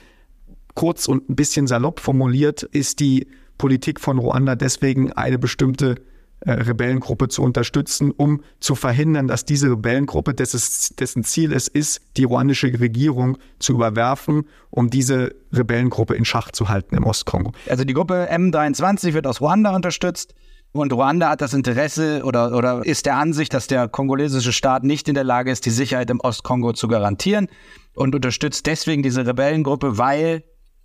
kurz 0.75 1.07
und 1.09 1.29
ein 1.29 1.37
bisschen 1.37 1.67
salopp 1.67 2.01
formuliert 2.01 2.63
ist 2.63 3.01
die 3.01 3.27
Politik 3.59 4.01
von 4.01 4.19
Ruanda 4.19 4.55
deswegen 4.55 5.13
eine 5.13 5.39
bestimmte 5.39 5.97
äh, 6.45 6.53
Rebellengruppe 6.53 7.29
zu 7.29 7.43
unterstützen, 7.43 8.11
um 8.11 8.43
zu 8.59 8.75
verhindern, 8.75 9.29
dass 9.29 9.45
diese 9.45 9.71
Rebellengruppe, 9.71 10.35
dessen, 10.35 10.97
dessen 10.99 11.25
Ziel 11.25 11.53
es 11.53 11.69
ist, 11.69 12.01
die 12.17 12.25
ruandische 12.25 12.69
Regierung 12.81 13.39
zu 13.59 13.75
überwerfen, 13.75 14.45
um 14.71 14.91
diese 14.91 15.35
Rebellengruppe 15.53 16.15
in 16.15 16.25
Schach 16.25 16.51
zu 16.51 16.69
halten 16.69 16.97
im 16.97 17.05
Ostkongo. 17.05 17.53
Also 17.69 17.85
die 17.85 17.95
Gruppe 17.95 18.29
M23 18.31 19.13
wird 19.13 19.27
aus 19.27 19.41
Ruanda 19.41 19.75
unterstützt. 19.75 20.35
Und 20.73 20.93
Ruanda 20.93 21.29
hat 21.29 21.43
das 21.43 21.53
Interesse 21.53 22.23
oder, 22.25 22.57
oder 22.57 22.85
ist 22.85 23.05
der 23.05 23.17
Ansicht, 23.17 23.53
dass 23.53 23.67
der 23.67 23.89
kongolesische 23.89 24.53
Staat 24.53 24.85
nicht 24.85 25.07
in 25.07 25.15
der 25.15 25.25
Lage 25.25 25.51
ist, 25.51 25.67
die 25.67 25.71
Sicherheit 25.71 26.09
im 26.09 26.19
Ostkongo 26.21 26.73
zu 26.73 26.89
garantieren 26.89 27.49
und 27.95 28.15
unterstützt 28.15 28.67
deswegen 28.67 29.03
diese 29.03 29.27
Rebellengruppe, 29.27 29.99
weil 29.99 30.45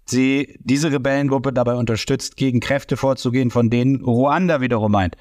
sie 0.09 0.57
diese 0.59 0.91
Rebellengruppe 0.91 1.53
dabei 1.53 1.75
unterstützt, 1.75 2.37
gegen 2.37 2.59
Kräfte 2.59 2.97
vorzugehen, 2.97 3.51
von 3.51 3.69
denen 3.69 4.03
Ruanda 4.03 4.61
wiederum 4.61 4.91
meint, 4.91 5.15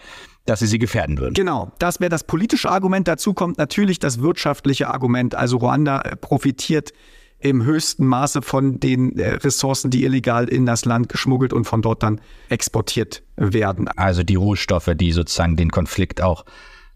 dass 0.44 0.60
sie 0.60 0.66
sie 0.66 0.78
gefährden 0.78 1.18
würden. 1.18 1.34
Genau, 1.34 1.72
das 1.78 2.00
wäre 2.00 2.10
das 2.10 2.24
politische 2.24 2.70
Argument. 2.70 3.08
Dazu 3.08 3.34
kommt 3.34 3.58
natürlich 3.58 3.98
das 3.98 4.20
wirtschaftliche 4.20 4.88
Argument. 4.88 5.34
Also 5.34 5.58
Ruanda 5.58 6.00
äh, 6.02 6.16
profitiert 6.16 6.92
im 7.38 7.64
höchsten 7.64 8.06
Maße 8.06 8.42
von 8.42 8.80
den 8.80 9.18
äh, 9.18 9.34
Ressourcen, 9.34 9.90
die 9.90 10.04
illegal 10.04 10.48
in 10.48 10.66
das 10.66 10.84
Land 10.84 11.08
geschmuggelt 11.08 11.52
und 11.52 11.64
von 11.64 11.82
dort 11.82 12.02
dann 12.02 12.20
exportiert 12.48 13.22
werden. 13.36 13.88
Also 13.88 14.22
die 14.22 14.36
Rohstoffe, 14.36 14.90
die 14.94 15.12
sozusagen 15.12 15.56
den 15.56 15.70
Konflikt 15.70 16.22
auch 16.22 16.44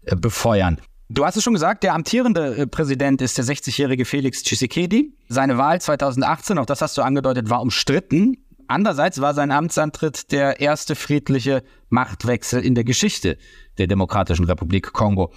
äh, 0.03 0.15
befeuern. 0.15 0.79
Du 1.13 1.25
hast 1.25 1.35
es 1.35 1.43
schon 1.43 1.53
gesagt, 1.53 1.83
der 1.83 1.93
amtierende 1.93 2.55
äh, 2.55 2.67
Präsident 2.67 3.21
ist 3.21 3.37
der 3.37 3.43
60-jährige 3.43 4.05
Felix 4.05 4.43
Tshisekedi. 4.43 5.13
Seine 5.27 5.57
Wahl 5.57 5.81
2018, 5.81 6.57
auch 6.57 6.65
das 6.65 6.81
hast 6.81 6.97
du 6.97 7.01
angedeutet, 7.01 7.49
war 7.49 7.61
umstritten. 7.61 8.37
Andererseits 8.67 9.19
war 9.19 9.33
sein 9.33 9.51
Amtsantritt 9.51 10.31
der 10.31 10.61
erste 10.61 10.95
friedliche 10.95 11.63
Machtwechsel 11.89 12.63
in 12.63 12.75
der 12.75 12.85
Geschichte 12.85 13.37
der 13.77 13.87
Demokratischen 13.87 14.45
Republik 14.45 14.93
Kongo. 14.93 15.33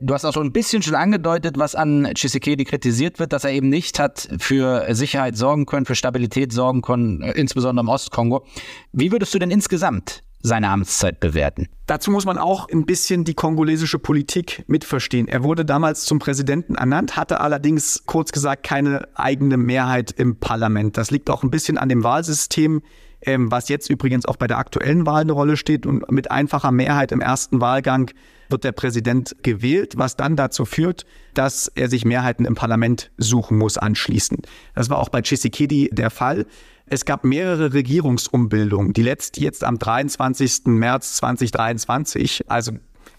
Du 0.00 0.12
hast 0.12 0.24
auch 0.24 0.32
schon 0.32 0.48
ein 0.48 0.52
bisschen 0.52 0.82
schon 0.82 0.96
angedeutet, 0.96 1.56
was 1.56 1.76
an 1.76 2.10
Tshisekedi 2.12 2.64
kritisiert 2.64 3.20
wird, 3.20 3.32
dass 3.32 3.44
er 3.44 3.52
eben 3.52 3.68
nicht 3.68 4.00
hat 4.00 4.28
für 4.40 4.92
Sicherheit 4.92 5.36
sorgen 5.36 5.66
können, 5.66 5.86
für 5.86 5.94
Stabilität 5.94 6.52
sorgen 6.52 6.82
können, 6.82 7.22
äh, 7.22 7.30
insbesondere 7.30 7.84
im 7.84 7.88
Ostkongo. 7.88 8.44
Wie 8.90 9.12
würdest 9.12 9.32
du 9.32 9.38
denn 9.38 9.52
insgesamt 9.52 10.24
seine 10.46 10.70
Amtszeit 10.70 11.20
bewerten. 11.20 11.68
Dazu 11.86 12.10
muss 12.10 12.24
man 12.24 12.38
auch 12.38 12.68
ein 12.68 12.86
bisschen 12.86 13.24
die 13.24 13.34
kongolesische 13.34 13.98
Politik 13.98 14.64
mitverstehen. 14.66 15.28
Er 15.28 15.42
wurde 15.42 15.64
damals 15.64 16.04
zum 16.04 16.18
Präsidenten 16.18 16.76
ernannt, 16.76 17.16
hatte 17.16 17.40
allerdings 17.40 18.04
kurz 18.06 18.32
gesagt 18.32 18.62
keine 18.62 19.08
eigene 19.14 19.56
Mehrheit 19.56 20.12
im 20.12 20.36
Parlament. 20.38 20.96
Das 20.96 21.10
liegt 21.10 21.30
auch 21.30 21.42
ein 21.42 21.50
bisschen 21.50 21.78
an 21.78 21.88
dem 21.88 22.04
Wahlsystem, 22.04 22.82
ähm, 23.22 23.50
was 23.50 23.68
jetzt 23.68 23.90
übrigens 23.90 24.26
auch 24.26 24.36
bei 24.36 24.46
der 24.46 24.58
aktuellen 24.58 25.04
Wahl 25.06 25.22
eine 25.22 25.32
Rolle 25.32 25.56
steht. 25.56 25.84
Und 25.84 26.10
mit 26.10 26.30
einfacher 26.30 26.70
Mehrheit 26.70 27.12
im 27.12 27.20
ersten 27.20 27.60
Wahlgang 27.60 28.10
wird 28.48 28.64
der 28.64 28.72
Präsident 28.72 29.36
gewählt, 29.42 29.94
was 29.96 30.16
dann 30.16 30.36
dazu 30.36 30.64
führt, 30.64 31.04
dass 31.34 31.70
er 31.74 31.88
sich 31.88 32.04
Mehrheiten 32.04 32.44
im 32.44 32.54
Parlament 32.54 33.10
suchen 33.16 33.58
muss 33.58 33.78
anschließend. 33.78 34.46
Das 34.74 34.90
war 34.90 34.98
auch 34.98 35.08
bei 35.08 35.22
Chisekedi 35.22 35.90
der 35.92 36.10
Fall. 36.10 36.46
Es 36.88 37.04
gab 37.04 37.24
mehrere 37.24 37.72
Regierungsumbildungen. 37.72 38.92
Die 38.92 39.02
letzte 39.02 39.40
jetzt 39.40 39.64
am 39.64 39.76
23. 39.76 40.66
März 40.66 41.16
2023, 41.16 42.44
also 42.48 42.72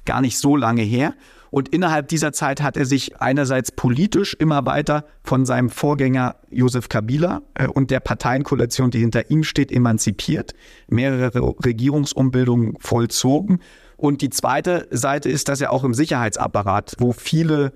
gar 0.06 0.22
nicht 0.22 0.38
so 0.38 0.56
lange 0.56 0.84
her. 0.84 1.16
Und 1.50 1.70
innerhalb 1.70 2.08
dieser 2.08 2.32
Zeit 2.32 2.62
hat 2.62 2.78
er 2.78 2.86
sich 2.86 3.22
einerseits 3.22 3.72
politisch 3.74 4.36
immer 4.36 4.66
weiter 4.66 5.06
von 5.24 5.46
seinem 5.46 5.70
Vorgänger 5.70 6.36
Josef 6.50 6.88
Kabila 6.88 7.42
äh, 7.56 7.68
und 7.68 7.92
der 7.92 8.00
Parteienkoalition, 8.00 8.90
die 8.90 9.00
hinter 9.00 9.30
ihm 9.30 9.44
steht, 9.44 9.72
emanzipiert, 9.72 10.54
mehrere 10.88 11.42
Regierungsumbildungen 11.64 12.78
vollzogen. 12.80 13.60
Und 13.98 14.22
die 14.22 14.30
zweite 14.30 14.88
Seite 14.92 15.30
ist, 15.30 15.50
dass 15.50 15.60
er 15.60 15.74
auch 15.74 15.84
im 15.84 15.94
Sicherheitsapparat, 15.94 16.96
wo 17.00 17.12
viele 17.12 17.74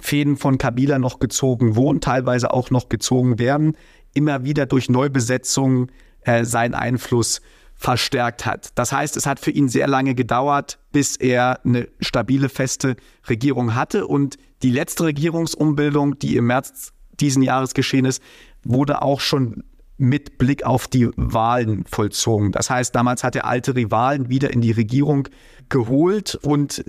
Fäden 0.00 0.36
von 0.36 0.58
Kabila 0.58 0.98
noch 0.98 1.18
gezogen 1.18 1.76
wurden, 1.76 2.00
teilweise 2.00 2.52
auch 2.52 2.70
noch 2.70 2.88
gezogen 2.88 3.38
werden, 3.38 3.76
immer 4.14 4.44
wieder 4.44 4.66
durch 4.66 4.88
Neubesetzungen 4.88 5.90
äh, 6.22 6.44
seinen 6.44 6.74
Einfluss 6.74 7.40
verstärkt 7.74 8.44
hat. 8.44 8.72
Das 8.74 8.92
heißt, 8.92 9.16
es 9.16 9.24
hat 9.24 9.40
für 9.40 9.50
ihn 9.50 9.68
sehr 9.68 9.88
lange 9.88 10.14
gedauert, 10.14 10.78
bis 10.92 11.16
er 11.16 11.64
eine 11.64 11.88
stabile, 12.00 12.50
feste 12.50 12.96
Regierung 13.28 13.74
hatte. 13.74 14.06
Und 14.06 14.36
die 14.62 14.70
letzte 14.70 15.04
Regierungsumbildung, 15.04 16.18
die 16.18 16.36
im 16.36 16.46
März 16.46 16.92
diesen 17.20 17.42
Jahres 17.42 17.72
geschehen 17.72 18.04
ist, 18.04 18.22
wurde 18.64 19.00
auch 19.00 19.20
schon 19.20 19.64
mit 19.96 20.38
Blick 20.38 20.64
auf 20.64 20.88
die 20.88 21.08
Wahlen 21.16 21.84
vollzogen. 21.86 22.52
Das 22.52 22.68
heißt, 22.68 22.94
damals 22.94 23.24
hat 23.24 23.36
er 23.36 23.46
alte 23.46 23.74
Rivalen 23.74 24.28
wieder 24.28 24.50
in 24.50 24.60
die 24.60 24.72
Regierung 24.72 25.28
geholt 25.68 26.38
und 26.42 26.84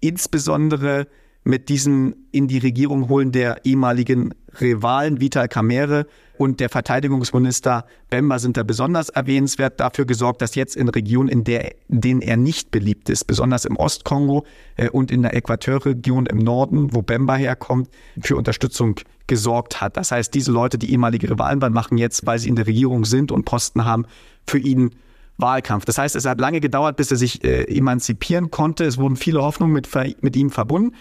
insbesondere 0.00 1.06
mit 1.42 1.68
diesem 1.68 2.16
in 2.32 2.48
die 2.48 2.58
Regierung 2.58 3.08
holen 3.08 3.30
der 3.30 3.64
ehemaligen 3.64 4.34
Rivalen 4.60 5.20
Vital 5.20 5.48
Kamere 5.48 6.06
und 6.38 6.60
der 6.60 6.68
Verteidigungsminister 6.68 7.84
Bemba 8.10 8.38
sind 8.38 8.56
da 8.56 8.62
besonders 8.62 9.08
erwähnenswert, 9.08 9.80
dafür 9.80 10.04
gesorgt, 10.04 10.42
dass 10.42 10.54
jetzt 10.54 10.76
in 10.76 10.88
Regionen, 10.88 11.28
in, 11.28 11.44
der, 11.44 11.74
in 11.88 12.00
denen 12.00 12.22
er 12.22 12.36
nicht 12.36 12.70
beliebt 12.70 13.08
ist, 13.08 13.24
besonders 13.24 13.64
im 13.64 13.76
Ostkongo 13.76 14.44
äh, 14.76 14.88
und 14.88 15.10
in 15.10 15.22
der 15.22 15.34
Äquateurregion 15.34 16.26
im 16.26 16.38
Norden, 16.38 16.94
wo 16.94 17.02
Bemba 17.02 17.36
herkommt, 17.36 17.88
für 18.20 18.36
Unterstützung 18.36 19.00
gesorgt 19.26 19.80
hat. 19.80 19.96
Das 19.96 20.12
heißt, 20.12 20.32
diese 20.34 20.52
Leute, 20.52 20.78
die 20.78 20.90
ehemalige 20.92 21.30
Rivalen 21.30 21.60
waren, 21.60 21.72
machen 21.72 21.98
jetzt, 21.98 22.26
weil 22.26 22.38
sie 22.38 22.48
in 22.48 22.56
der 22.56 22.66
Regierung 22.66 23.04
sind 23.04 23.32
und 23.32 23.44
Posten 23.44 23.84
haben, 23.84 24.06
für 24.46 24.58
ihn 24.58 24.90
Wahlkampf. 25.38 25.84
Das 25.84 25.98
heißt, 25.98 26.16
es 26.16 26.24
hat 26.24 26.40
lange 26.40 26.60
gedauert, 26.60 26.96
bis 26.96 27.10
er 27.10 27.16
sich 27.16 27.44
äh, 27.44 27.64
emanzipieren 27.64 28.50
konnte. 28.50 28.84
Es 28.84 28.98
wurden 28.98 29.16
viele 29.16 29.42
Hoffnungen 29.42 29.74
mit, 29.74 29.88
mit 30.22 30.36
ihm 30.36 30.50
verbunden. 30.50 30.94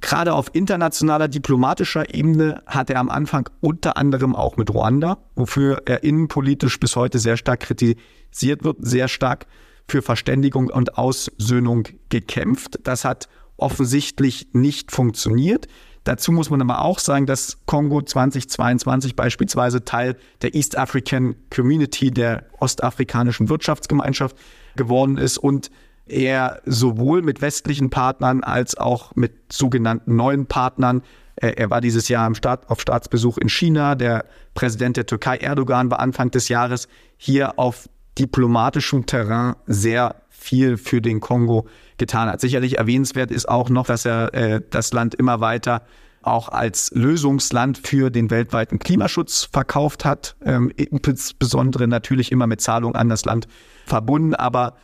Gerade 0.00 0.32
auf 0.34 0.54
internationaler 0.54 1.28
diplomatischer 1.28 2.14
Ebene 2.14 2.62
hat 2.66 2.90
er 2.90 3.00
am 3.00 3.10
Anfang 3.10 3.48
unter 3.60 3.96
anderem 3.96 4.34
auch 4.34 4.56
mit 4.56 4.72
Ruanda, 4.72 5.18
wofür 5.34 5.82
er 5.84 6.02
innenpolitisch 6.02 6.80
bis 6.80 6.96
heute 6.96 7.18
sehr 7.18 7.36
stark 7.36 7.60
kritisiert 7.60 8.64
wird, 8.64 8.78
sehr 8.80 9.08
stark 9.08 9.46
für 9.88 10.02
Verständigung 10.02 10.68
und 10.68 10.96
Aussöhnung 10.96 11.88
gekämpft. 12.08 12.78
Das 12.84 13.04
hat 13.04 13.28
offensichtlich 13.56 14.48
nicht 14.52 14.90
funktioniert. 14.90 15.66
Dazu 16.04 16.32
muss 16.32 16.48
man 16.48 16.62
aber 16.62 16.82
auch 16.82 16.98
sagen, 16.98 17.26
dass 17.26 17.58
Kongo 17.66 18.00
2022 18.00 19.16
beispielsweise 19.16 19.84
Teil 19.84 20.16
der 20.40 20.54
East 20.54 20.78
African 20.78 21.36
Community, 21.54 22.10
der 22.10 22.46
ostafrikanischen 22.58 23.50
Wirtschaftsgemeinschaft 23.50 24.36
geworden 24.76 25.18
ist 25.18 25.36
und 25.36 25.70
er 26.10 26.60
sowohl 26.66 27.22
mit 27.22 27.40
westlichen 27.40 27.90
Partnern 27.90 28.42
als 28.42 28.76
auch 28.76 29.14
mit 29.14 29.52
sogenannten 29.52 30.16
neuen 30.16 30.46
Partnern 30.46 31.02
er 31.40 31.70
war 31.70 31.80
dieses 31.80 32.08
Jahr 32.08 32.34
Staat, 32.34 32.68
auf 32.68 32.82
Staatsbesuch 32.82 33.38
in 33.38 33.48
China. 33.48 33.94
Der 33.94 34.26
Präsident 34.52 34.98
der 34.98 35.06
Türkei, 35.06 35.38
Erdogan, 35.38 35.90
war 35.90 35.98
Anfang 35.98 36.30
des 36.30 36.48
Jahres 36.48 36.86
hier 37.16 37.58
auf 37.58 37.88
diplomatischem 38.18 39.06
Terrain 39.06 39.54
sehr 39.66 40.16
viel 40.28 40.76
für 40.76 41.00
den 41.00 41.20
Kongo 41.20 41.66
getan 41.96 42.28
hat. 42.28 42.40
Sicherlich 42.40 42.78
erwähnenswert 42.78 43.30
ist 43.30 43.48
auch 43.48 43.70
noch, 43.70 43.86
dass 43.86 44.04
er 44.04 44.34
äh, 44.34 44.60
das 44.68 44.92
Land 44.92 45.14
immer 45.14 45.40
weiter 45.40 45.82
auch 46.22 46.50
als 46.50 46.90
Lösungsland 46.94 47.78
für 47.78 48.10
den 48.10 48.30
weltweiten 48.30 48.78
Klimaschutz 48.78 49.48
verkauft 49.50 50.04
hat, 50.04 50.36
ähm, 50.44 50.70
insbesondere 50.76 51.88
natürlich 51.88 52.30
immer 52.30 52.46
mit 52.46 52.60
Zahlung 52.60 52.94
an 52.94 53.08
das 53.08 53.24
Land 53.24 53.48
verbunden, 53.86 54.34
aber 54.34 54.76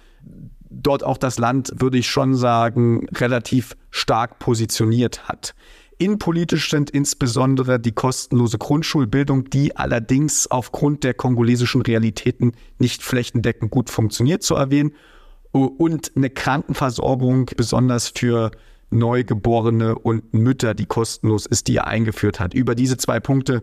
dort 0.71 1.05
auch 1.05 1.19
das 1.19 1.39
Land, 1.39 1.73
würde 1.77 1.99
ich 1.99 2.09
schon 2.09 2.35
sagen, 2.35 3.07
relativ 3.15 3.77
stark 3.91 4.39
positioniert 4.39 5.29
hat. 5.29 5.55
Innenpolitisch 5.99 6.71
sind 6.71 6.91
insbesondere 6.91 7.81
die 7.81 7.93
kostenlose 7.93 8.59
Grundschulbildung, 8.59 9.49
die 9.49 9.77
allerdings 9.77 10.51
aufgrund 10.51 11.05
der 11.05 11.15
kongolesischen 11.15 11.81
Realitäten 11.81 12.53
nicht 12.79 13.03
flächendeckend 13.03 13.71
gut 13.71 13.89
funktioniert, 13.89 14.43
zu 14.43 14.55
erwähnen. 14.57 14.93
Und 15.53 16.13
eine 16.15 16.29
Krankenversorgung, 16.29 17.47
besonders 17.57 18.09
für 18.09 18.51
Neugeborene 18.91 19.99
und 19.99 20.35
Mütter, 20.35 20.75
die 20.75 20.85
kostenlos 20.85 21.47
ist, 21.47 21.67
die 21.67 21.77
er 21.77 21.87
eingeführt 21.87 22.41
hat. 22.41 22.53
Über 22.53 22.75
diese 22.75 22.99
zwei 22.99 23.19
Punkte 23.19 23.63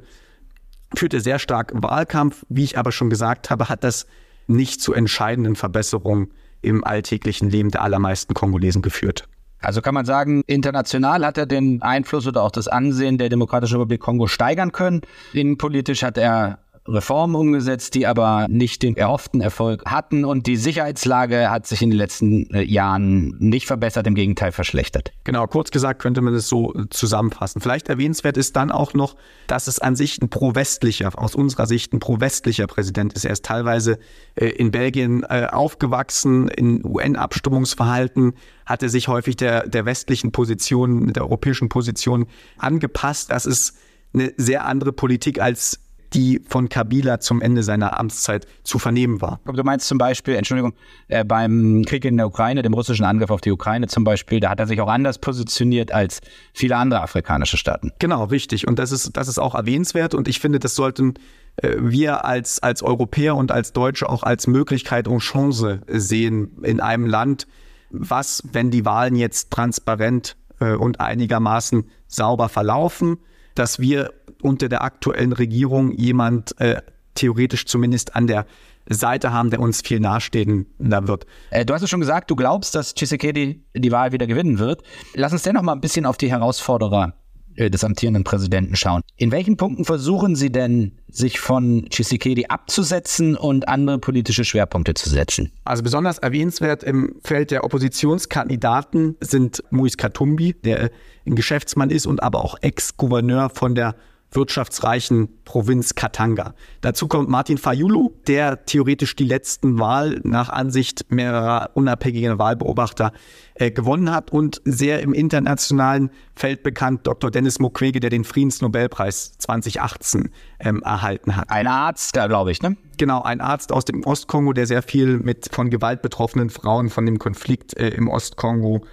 führt 0.95 1.13
er 1.13 1.21
sehr 1.21 1.37
stark 1.37 1.71
Wahlkampf. 1.75 2.45
Wie 2.49 2.63
ich 2.63 2.79
aber 2.79 2.91
schon 2.91 3.11
gesagt 3.11 3.51
habe, 3.51 3.69
hat 3.69 3.83
das 3.83 4.07
nicht 4.47 4.81
zu 4.81 4.93
entscheidenden 4.93 5.55
Verbesserungen 5.55 6.31
im 6.63 6.83
alltäglichen 6.83 7.49
Leben 7.49 7.69
der 7.69 7.83
allermeisten 7.83 8.33
Kongolesen 8.33 8.81
geführt. 8.81 9.27
Also 9.59 9.81
kann 9.81 9.93
man 9.93 10.05
sagen, 10.05 10.43
international 10.45 11.25
hat 11.25 11.37
er 11.37 11.45
den 11.45 11.81
Einfluss 11.81 12.27
oder 12.27 12.43
auch 12.43 12.51
das 12.51 12.67
Ansehen 12.67 13.17
der 13.17 13.29
Demokratischen 13.29 13.75
Republik 13.75 14.01
Kongo 14.01 14.27
steigern 14.27 14.73
können. 14.73 15.01
Innenpolitisch 15.31 16.03
hat 16.03 16.17
er 16.17 16.59
Reformen 16.87 17.35
umgesetzt, 17.35 17.95
die 17.95 18.05
aber 18.05 18.47
nicht 18.49 18.83
den 18.83 18.97
erhofften 18.97 19.39
Erfolg 19.39 19.85
hatten 19.85 20.25
und 20.25 20.47
die 20.47 20.57
Sicherheitslage 20.57 21.49
hat 21.49 21.65
sich 21.65 21.81
in 21.81 21.91
den 21.91 21.97
letzten 21.97 22.53
äh, 22.53 22.61
Jahren 22.61 23.37
nicht 23.39 23.67
verbessert, 23.67 24.05
im 24.05 24.15
Gegenteil 24.15 24.51
verschlechtert. 24.51 25.13
Genau, 25.23 25.47
kurz 25.47 25.71
gesagt 25.71 26.01
könnte 26.01 26.19
man 26.21 26.33
es 26.33 26.49
so 26.49 26.73
äh, 26.73 26.89
zusammenfassen. 26.89 27.61
Vielleicht 27.61 27.87
erwähnenswert 27.87 28.35
ist 28.35 28.57
dann 28.57 28.69
auch 28.69 28.93
noch, 28.93 29.15
dass 29.47 29.67
es 29.67 29.79
an 29.79 29.95
sich 29.95 30.21
ein 30.21 30.29
pro-westlicher, 30.29 31.11
aus 31.15 31.35
unserer 31.35 31.67
Sicht 31.67 31.93
ein 31.93 31.99
pro-westlicher 31.99 32.67
Präsident 32.67 33.13
ist. 33.13 33.23
Er 33.23 33.31
ist 33.31 33.45
teilweise 33.45 33.97
äh, 34.35 34.47
in 34.47 34.71
Belgien 34.71 35.23
aufgewachsen, 35.25 36.47
in 36.49 36.85
UN-Abstimmungsverhalten 36.85 38.33
hat 38.65 38.83
er 38.83 38.89
sich 38.89 39.07
häufig 39.07 39.37
der, 39.37 39.67
der 39.67 39.85
westlichen 39.85 40.31
Position, 40.31 41.13
der 41.13 41.23
europäischen 41.23 41.69
Position 41.69 42.27
angepasst. 42.57 43.31
Das 43.31 43.45
ist 43.45 43.77
eine 44.13 44.33
sehr 44.37 44.65
andere 44.65 44.91
Politik 44.93 45.39
als 45.39 45.79
die 46.13 46.41
von 46.47 46.69
Kabila 46.69 47.19
zum 47.19 47.41
Ende 47.41 47.63
seiner 47.63 47.99
Amtszeit 47.99 48.45
zu 48.63 48.79
vernehmen 48.79 49.21
war. 49.21 49.39
Du 49.45 49.63
meinst 49.63 49.87
zum 49.87 49.97
Beispiel, 49.97 50.35
Entschuldigung, 50.35 50.73
äh, 51.07 51.23
beim 51.23 51.83
Krieg 51.85 52.05
in 52.05 52.17
der 52.17 52.27
Ukraine, 52.27 52.61
dem 52.61 52.73
russischen 52.73 53.05
Angriff 53.05 53.31
auf 53.31 53.41
die 53.41 53.51
Ukraine 53.51 53.87
zum 53.87 54.03
Beispiel, 54.03 54.39
da 54.39 54.49
hat 54.49 54.59
er 54.59 54.67
sich 54.67 54.79
auch 54.81 54.89
anders 54.89 55.17
positioniert 55.17 55.91
als 55.91 56.21
viele 56.53 56.77
andere 56.77 57.01
afrikanische 57.01 57.57
Staaten. 57.57 57.91
Genau, 57.99 58.25
richtig. 58.25 58.67
Und 58.67 58.79
das 58.79 58.91
ist, 58.91 59.17
das 59.17 59.27
ist 59.27 59.39
auch 59.39 59.55
erwähnenswert. 59.55 60.13
Und 60.13 60.27
ich 60.27 60.39
finde, 60.39 60.59
das 60.59 60.75
sollten 60.75 61.15
äh, 61.57 61.75
wir 61.79 62.25
als, 62.25 62.61
als 62.61 62.83
Europäer 62.83 63.35
und 63.35 63.51
als 63.51 63.73
Deutsche 63.73 64.07
auch 64.07 64.23
als 64.23 64.47
Möglichkeit 64.47 65.07
und 65.07 65.19
Chance 65.19 65.81
sehen 65.87 66.57
in 66.63 66.79
einem 66.79 67.05
Land, 67.05 67.47
was, 67.89 68.43
wenn 68.51 68.71
die 68.71 68.85
Wahlen 68.85 69.15
jetzt 69.15 69.51
transparent 69.51 70.35
äh, 70.59 70.73
und 70.73 70.99
einigermaßen 70.99 71.85
sauber 72.07 72.49
verlaufen, 72.49 73.17
dass 73.55 73.79
wir 73.79 74.13
unter 74.41 74.69
der 74.69 74.83
aktuellen 74.83 75.33
Regierung 75.33 75.91
jemand 75.91 76.59
äh, 76.59 76.81
theoretisch 77.15 77.65
zumindest 77.65 78.15
an 78.15 78.27
der 78.27 78.45
Seite 78.89 79.31
haben, 79.31 79.49
der 79.49 79.59
uns 79.59 79.81
viel 79.81 79.99
nahestehender 79.99 81.07
wird. 81.07 81.25
Äh, 81.51 81.65
du 81.65 81.73
hast 81.73 81.83
es 81.83 81.89
schon 81.89 82.01
gesagt, 82.01 82.29
du 82.29 82.35
glaubst, 82.35 82.75
dass 82.75 82.93
Tshisekedi 82.93 83.63
die 83.75 83.91
Wahl 83.91 84.11
wieder 84.11 84.27
gewinnen 84.27 84.59
wird. 84.59 84.83
Lass 85.13 85.31
uns 85.31 85.43
dennoch 85.43 85.61
mal 85.61 85.73
ein 85.73 85.81
bisschen 85.81 86.05
auf 86.05 86.17
die 86.17 86.29
Herausforderer 86.29 87.13
äh, 87.55 87.69
des 87.69 87.83
amtierenden 87.83 88.23
Präsidenten 88.23 88.75
schauen. 88.75 89.01
In 89.17 89.31
welchen 89.31 89.57
Punkten 89.57 89.85
versuchen 89.85 90.35
Sie 90.35 90.51
denn, 90.51 90.93
sich 91.07 91.39
von 91.39 91.87
Tshisekedi 91.89 92.47
abzusetzen 92.47 93.35
und 93.35 93.67
andere 93.67 93.99
politische 93.99 94.43
Schwerpunkte 94.43 94.93
zu 94.95 95.09
setzen? 95.09 95.51
Also 95.63 95.83
besonders 95.83 96.17
erwähnenswert 96.17 96.83
im 96.83 97.15
Feld 97.23 97.51
der 97.51 97.63
Oppositionskandidaten 97.63 99.15
sind 99.19 99.63
Muis 99.69 99.97
Katumbi, 99.97 100.53
der 100.53 100.89
ein 101.25 101.35
Geschäftsmann 101.35 101.89
ist 101.89 102.07
und 102.07 102.23
aber 102.23 102.43
auch 102.43 102.55
Ex-Gouverneur 102.61 103.49
von 103.49 103.75
der 103.75 103.95
wirtschaftsreichen 104.35 105.29
Provinz 105.45 105.95
Katanga. 105.95 106.53
Dazu 106.81 107.07
kommt 107.07 107.29
Martin 107.29 107.57
Fayulu, 107.57 108.11
der 108.27 108.65
theoretisch 108.65 109.15
die 109.15 109.25
letzten 109.25 109.79
Wahl 109.79 110.19
nach 110.23 110.49
Ansicht 110.49 111.05
mehrerer 111.09 111.71
unabhängiger 111.73 112.39
Wahlbeobachter 112.39 113.11
äh, 113.55 113.71
gewonnen 113.71 114.11
hat 114.11 114.31
und 114.31 114.61
sehr 114.65 115.01
im 115.01 115.13
internationalen 115.13 116.09
Feld 116.35 116.63
bekannt 116.63 117.05
Dr. 117.05 117.31
Dennis 117.31 117.59
Mukwege, 117.59 117.99
der 117.99 118.09
den 118.09 118.23
Friedensnobelpreis 118.23 119.37
2018 119.37 120.29
ähm, 120.59 120.81
erhalten 120.83 121.35
hat. 121.35 121.49
Ein 121.49 121.67
Arzt, 121.67 122.13
glaube 122.13 122.51
ich, 122.51 122.61
ne? 122.61 122.77
Genau, 122.97 123.21
ein 123.21 123.41
Arzt 123.41 123.71
aus 123.71 123.85
dem 123.85 124.03
Ostkongo, 124.03 124.53
der 124.53 124.67
sehr 124.67 124.83
viel 124.83 125.17
mit 125.17 125.49
von 125.51 125.69
Gewalt 125.69 126.01
betroffenen 126.01 126.49
Frauen 126.49 126.89
von 126.89 127.05
dem 127.05 127.19
Konflikt 127.19 127.75
äh, 127.77 127.89
im 127.89 128.07
Ostkongo 128.07 128.83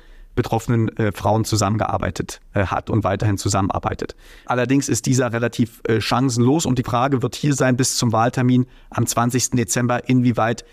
betroffenen 0.40 0.88
äh, 0.96 1.12
Frauen 1.12 1.44
zusammengearbeitet 1.44 2.40
äh, 2.54 2.64
hat 2.64 2.88
und 2.88 3.04
weiterhin 3.04 3.36
zusammenarbeitet. 3.36 4.16
Allerdings 4.46 4.88
ist 4.88 5.04
dieser 5.04 5.34
relativ 5.34 5.82
äh, 5.86 6.00
chancenlos 6.00 6.64
und 6.64 6.78
die 6.78 6.82
Frage 6.82 7.20
wird 7.20 7.34
hier 7.34 7.52
sein 7.52 7.76
bis 7.76 7.96
zum 7.96 8.10
Wahltermin 8.12 8.64
am 8.88 9.06
20. 9.06 9.50
Dezember, 9.50 10.08
inwieweit 10.08 10.64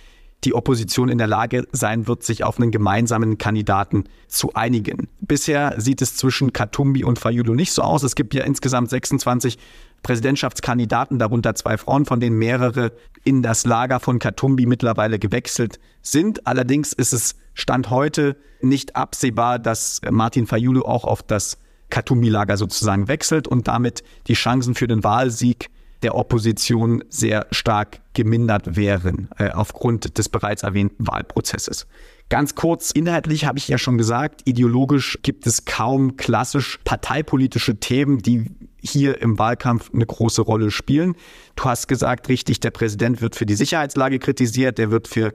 die 0.46 0.54
Opposition 0.54 1.10
in 1.10 1.18
der 1.18 1.28
Lage 1.28 1.68
sein 1.74 2.08
wird, 2.08 2.24
sich 2.24 2.46
auf 2.46 2.60
einen 2.60 2.72
gemeinsamen 2.72 3.38
Kandidaten 3.38 4.06
zu 4.30 4.54
einigen. 4.54 5.10
Bisher 5.20 5.74
sieht 5.78 6.02
es 6.02 6.16
zwischen 6.16 6.54
Katumbi 6.54 7.04
und 7.04 7.20
Fayulu 7.20 7.54
nicht 7.54 7.74
so 7.74 7.82
aus. 7.82 8.04
Es 8.04 8.16
gibt 8.16 8.34
ja 8.34 8.46
insgesamt 8.46 8.90
26 8.90 9.58
Präsidentschaftskandidaten, 10.04 11.20
darunter 11.20 11.56
zwei 11.56 11.78
Frauen, 11.78 12.06
von 12.06 12.20
denen 12.20 12.38
mehrere 12.38 12.94
in 13.24 13.44
das 13.44 13.66
Lager 13.66 14.00
von 14.00 14.20
Katumbi 14.20 14.66
mittlerweile 14.66 15.20
gewechselt 15.20 15.80
sind. 16.02 16.48
Allerdings 16.48 16.94
ist 16.94 17.14
es 17.14 17.36
Stand 17.54 17.90
heute 17.90 18.38
nicht 18.62 18.96
absehbar, 18.96 19.60
dass 19.60 20.02
Martin 20.10 20.48
Fayulu 20.48 20.84
auch 20.84 21.04
auf 21.04 21.24
das 21.24 21.58
Katumbi-Lager 21.90 22.58
sozusagen 22.58 23.08
wechselt 23.08 23.48
und 23.48 23.68
damit 23.68 24.04
die 24.28 24.34
Chancen 24.34 24.76
für 24.76 24.88
den 24.88 25.04
Wahlsieg 25.04 25.70
der 26.04 26.16
Opposition 26.16 27.04
sehr 27.10 27.48
stark 27.52 28.02
gemindert 28.14 28.76
wären 28.76 29.30
äh, 29.38 29.50
aufgrund 29.50 30.18
des 30.18 30.30
bereits 30.30 30.64
erwähnten 30.64 31.08
Wahlprozesses. 31.08 31.88
Ganz 32.30 32.56
kurz, 32.56 32.92
inhaltlich 32.92 33.46
habe 33.46 33.58
ich 33.58 33.68
ja 33.68 33.78
schon 33.78 33.98
gesagt, 33.98 34.42
ideologisch 34.46 35.18
gibt 35.24 35.48
es 35.48 35.66
kaum 35.66 36.18
klassisch 36.18 36.80
parteipolitische 36.84 37.80
Themen, 37.80 38.20
die 38.20 38.52
hier 38.90 39.22
im 39.22 39.38
Wahlkampf 39.40 39.92
eine 39.94 40.06
große 40.06 40.42
Rolle 40.42 40.72
spielen. 40.72 41.16
Du 41.56 41.66
hast 41.66 41.88
gesagt, 41.88 42.30
richtig, 42.30 42.60
der 42.60 42.72
Präsident 42.72 43.22
wird 43.22 43.36
für 43.36 43.46
die 43.46 43.56
Sicherheitslage 43.56 44.20
kritisiert, 44.20 44.78
der 44.78 44.92
wird 44.92 45.08
für 45.08 45.34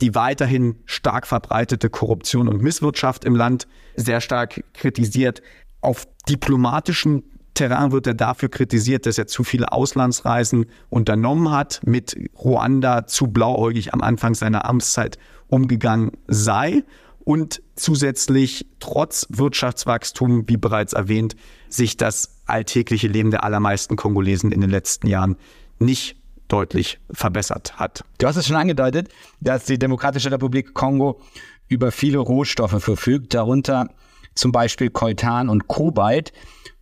die 0.00 0.14
weiterhin 0.14 0.76
stark 0.84 1.26
verbreitete 1.26 1.88
Korruption 1.88 2.48
und 2.48 2.62
Misswirtschaft 2.62 3.24
im 3.24 3.36
Land 3.36 3.68
sehr 3.96 4.20
stark 4.20 4.64
kritisiert. 4.74 5.42
Auf 5.80 6.06
diplomatischen 6.28 7.22
Terrain 7.54 7.92
wird 7.92 8.06
er 8.06 8.14
dafür 8.14 8.48
kritisiert, 8.48 9.06
dass 9.06 9.18
er 9.18 9.26
zu 9.26 9.44
viele 9.44 9.72
Auslandsreisen 9.72 10.66
unternommen 10.88 11.50
hat, 11.50 11.80
mit 11.84 12.16
Ruanda 12.38 13.06
zu 13.06 13.28
blauäugig 13.28 13.92
am 13.92 14.00
Anfang 14.00 14.34
seiner 14.34 14.64
Amtszeit 14.64 15.18
umgegangen 15.48 16.12
sei 16.26 16.82
und 17.24 17.62
zusätzlich 17.76 18.66
trotz 18.80 19.26
Wirtschaftswachstum, 19.30 20.48
wie 20.48 20.56
bereits 20.56 20.92
erwähnt, 20.92 21.36
sich 21.68 21.96
das 21.96 22.41
alltägliche 22.52 23.08
Leben 23.08 23.30
der 23.30 23.44
allermeisten 23.44 23.96
Kongolesen 23.96 24.52
in 24.52 24.60
den 24.60 24.70
letzten 24.70 25.06
Jahren 25.08 25.36
nicht 25.78 26.16
deutlich 26.48 26.98
verbessert 27.10 27.78
hat. 27.78 28.04
Du 28.18 28.26
hast 28.26 28.36
es 28.36 28.46
schon 28.46 28.56
angedeutet, 28.56 29.08
dass 29.40 29.64
die 29.64 29.78
Demokratische 29.78 30.30
Republik 30.30 30.74
Kongo 30.74 31.20
über 31.68 31.90
viele 31.90 32.18
Rohstoffe 32.18 32.82
verfügt, 32.82 33.34
darunter 33.34 33.88
zum 34.34 34.52
Beispiel 34.52 34.90
Coltan 34.90 35.48
und 35.48 35.66
Kobalt. 35.68 36.32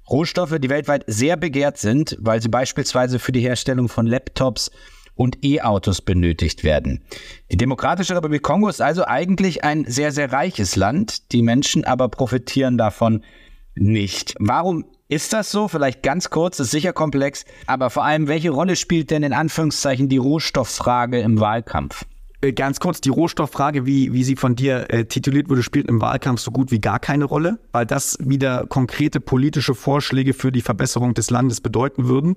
Rohstoffe, 0.08 0.58
die 0.58 0.68
weltweit 0.68 1.04
sehr 1.06 1.36
begehrt 1.36 1.78
sind, 1.78 2.16
weil 2.20 2.42
sie 2.42 2.48
beispielsweise 2.48 3.20
für 3.20 3.30
die 3.30 3.40
Herstellung 3.40 3.88
von 3.88 4.06
Laptops 4.06 4.72
und 5.14 5.44
E-Autos 5.44 6.02
benötigt 6.02 6.64
werden. 6.64 7.04
Die 7.52 7.56
Demokratische 7.56 8.16
Republik 8.16 8.42
Kongo 8.42 8.68
ist 8.68 8.80
also 8.80 9.04
eigentlich 9.04 9.62
ein 9.62 9.84
sehr, 9.86 10.10
sehr 10.10 10.32
reiches 10.32 10.76
Land. 10.76 11.30
Die 11.32 11.42
Menschen 11.42 11.84
aber 11.84 12.08
profitieren 12.08 12.76
davon 12.76 13.22
nicht. 13.74 14.34
Warum 14.40 14.84
ist 15.10 15.32
das 15.32 15.50
so? 15.50 15.68
Vielleicht 15.68 16.02
ganz 16.02 16.30
kurz, 16.30 16.60
ist 16.60 16.70
sicher 16.70 16.92
komplex, 16.92 17.44
aber 17.66 17.90
vor 17.90 18.04
allem, 18.04 18.28
welche 18.28 18.50
Rolle 18.50 18.76
spielt 18.76 19.10
denn 19.10 19.24
in 19.24 19.32
Anführungszeichen 19.32 20.08
die 20.08 20.18
Rohstofffrage 20.18 21.20
im 21.20 21.40
Wahlkampf? 21.40 22.04
Äh, 22.40 22.52
ganz 22.52 22.80
kurz, 22.80 23.00
die 23.00 23.10
Rohstofffrage, 23.10 23.86
wie, 23.86 24.12
wie 24.12 24.24
sie 24.24 24.36
von 24.36 24.54
dir 24.54 24.86
äh, 24.88 25.04
tituliert 25.04 25.48
wurde, 25.48 25.62
spielt 25.62 25.88
im 25.88 26.00
Wahlkampf 26.00 26.40
so 26.40 26.52
gut 26.52 26.70
wie 26.70 26.80
gar 26.80 27.00
keine 27.00 27.24
Rolle, 27.24 27.58
weil 27.72 27.86
das 27.86 28.18
wieder 28.20 28.66
konkrete 28.68 29.20
politische 29.20 29.74
Vorschläge 29.74 30.32
für 30.32 30.52
die 30.52 30.62
Verbesserung 30.62 31.12
des 31.12 31.30
Landes 31.30 31.60
bedeuten 31.60 32.06
würden, 32.06 32.36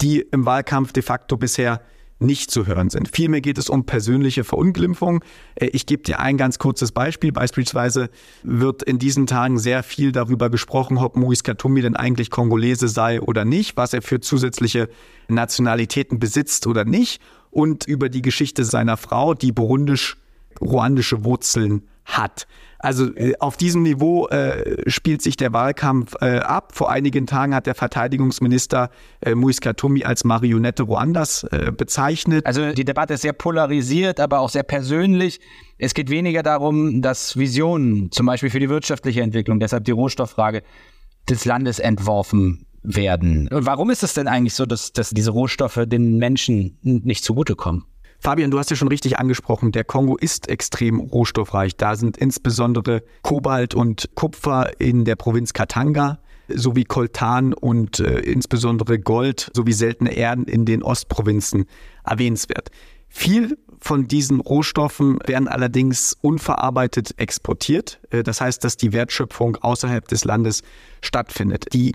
die 0.00 0.20
im 0.20 0.44
Wahlkampf 0.44 0.92
de 0.92 1.02
facto 1.02 1.36
bisher 1.36 1.80
nicht 2.20 2.50
zu 2.50 2.66
hören 2.66 2.90
sind. 2.90 3.08
Vielmehr 3.14 3.40
geht 3.40 3.58
es 3.58 3.68
um 3.68 3.84
persönliche 3.84 4.44
Verunglimpfung. 4.44 5.24
Äh, 5.54 5.66
ich 5.66 5.86
gebe 5.86 6.02
dir 6.02 6.20
ein 6.20 6.36
ganz 6.36 6.58
kurzes 6.58 6.92
Beispiel. 6.92 7.32
Beispielsweise 7.32 8.10
wird 8.42 8.82
in 8.82 8.98
diesen 8.98 9.26
Tagen 9.26 9.58
sehr 9.58 9.82
viel 9.82 10.12
darüber 10.12 10.50
gesprochen, 10.50 10.98
ob 10.98 11.16
Moise 11.16 11.42
Katumbi 11.42 11.82
denn 11.82 11.96
eigentlich 11.96 12.30
Kongolese 12.30 12.88
sei 12.88 13.20
oder 13.20 13.44
nicht, 13.44 13.76
was 13.76 13.94
er 13.94 14.02
für 14.02 14.20
zusätzliche 14.20 14.88
Nationalitäten 15.28 16.18
besitzt 16.18 16.66
oder 16.66 16.84
nicht 16.84 17.20
und 17.50 17.86
über 17.86 18.08
die 18.08 18.22
Geschichte 18.22 18.64
seiner 18.64 18.96
Frau, 18.96 19.34
die 19.34 19.52
burundisch-ruandische 19.52 21.24
Wurzeln 21.24 21.88
hat. 22.04 22.46
Also 22.80 23.14
äh, 23.14 23.34
auf 23.38 23.56
diesem 23.56 23.82
Niveau 23.82 24.26
äh, 24.28 24.90
spielt 24.90 25.22
sich 25.22 25.36
der 25.36 25.52
Wahlkampf 25.52 26.16
äh, 26.20 26.38
ab. 26.38 26.72
Vor 26.74 26.90
einigen 26.90 27.26
Tagen 27.26 27.54
hat 27.54 27.66
der 27.66 27.74
Verteidigungsminister 27.74 28.90
äh, 29.20 29.34
Moise 29.34 29.60
Katumbi 29.60 30.04
als 30.04 30.24
Marionette 30.24 30.84
Ruandas 30.84 31.44
äh, 31.44 31.72
bezeichnet. 31.76 32.46
Also 32.46 32.72
die 32.72 32.84
Debatte 32.84 33.14
ist 33.14 33.22
sehr 33.22 33.34
polarisiert, 33.34 34.18
aber 34.18 34.40
auch 34.40 34.48
sehr 34.48 34.62
persönlich. 34.62 35.40
Es 35.78 35.94
geht 35.94 36.10
weniger 36.10 36.42
darum, 36.42 37.02
dass 37.02 37.36
Visionen, 37.36 38.10
zum 38.12 38.26
Beispiel 38.26 38.50
für 38.50 38.60
die 38.60 38.68
wirtschaftliche 38.68 39.20
Entwicklung, 39.20 39.60
deshalb 39.60 39.84
die 39.84 39.92
Rohstofffrage 39.92 40.62
des 41.28 41.44
Landes 41.44 41.78
entworfen 41.78 42.66
werden. 42.82 43.48
Und 43.48 43.66
warum 43.66 43.90
ist 43.90 44.02
es 44.02 44.14
denn 44.14 44.26
eigentlich 44.26 44.54
so, 44.54 44.64
dass, 44.64 44.92
dass 44.92 45.10
diese 45.10 45.30
Rohstoffe 45.32 45.80
den 45.86 46.16
Menschen 46.16 46.78
nicht 46.82 47.24
zugutekommen? 47.24 47.84
Fabian, 48.22 48.50
du 48.50 48.58
hast 48.58 48.68
ja 48.68 48.76
schon 48.76 48.88
richtig 48.88 49.18
angesprochen, 49.18 49.72
der 49.72 49.84
Kongo 49.84 50.16
ist 50.16 50.48
extrem 50.50 51.00
rohstoffreich. 51.00 51.76
Da 51.76 51.96
sind 51.96 52.18
insbesondere 52.18 53.02
Kobalt 53.22 53.74
und 53.74 54.10
Kupfer 54.14 54.78
in 54.78 55.06
der 55.06 55.16
Provinz 55.16 55.54
Katanga 55.54 56.18
sowie 56.48 56.84
Koltan 56.84 57.54
und 57.54 58.00
äh, 58.00 58.20
insbesondere 58.20 58.98
Gold 58.98 59.50
sowie 59.54 59.72
seltene 59.72 60.12
Erden 60.12 60.44
in 60.44 60.66
den 60.66 60.82
Ostprovinzen 60.82 61.64
erwähnenswert. 62.04 62.70
Viel 63.08 63.56
von 63.80 64.06
diesen 64.06 64.40
Rohstoffen 64.40 65.18
werden 65.26 65.48
allerdings 65.48 66.16
unverarbeitet 66.20 67.14
exportiert. 67.18 68.00
Äh, 68.10 68.22
das 68.22 68.40
heißt, 68.40 68.62
dass 68.64 68.76
die 68.76 68.92
Wertschöpfung 68.92 69.56
außerhalb 69.56 70.06
des 70.06 70.24
Landes 70.24 70.62
stattfindet. 71.00 71.72
Die 71.72 71.94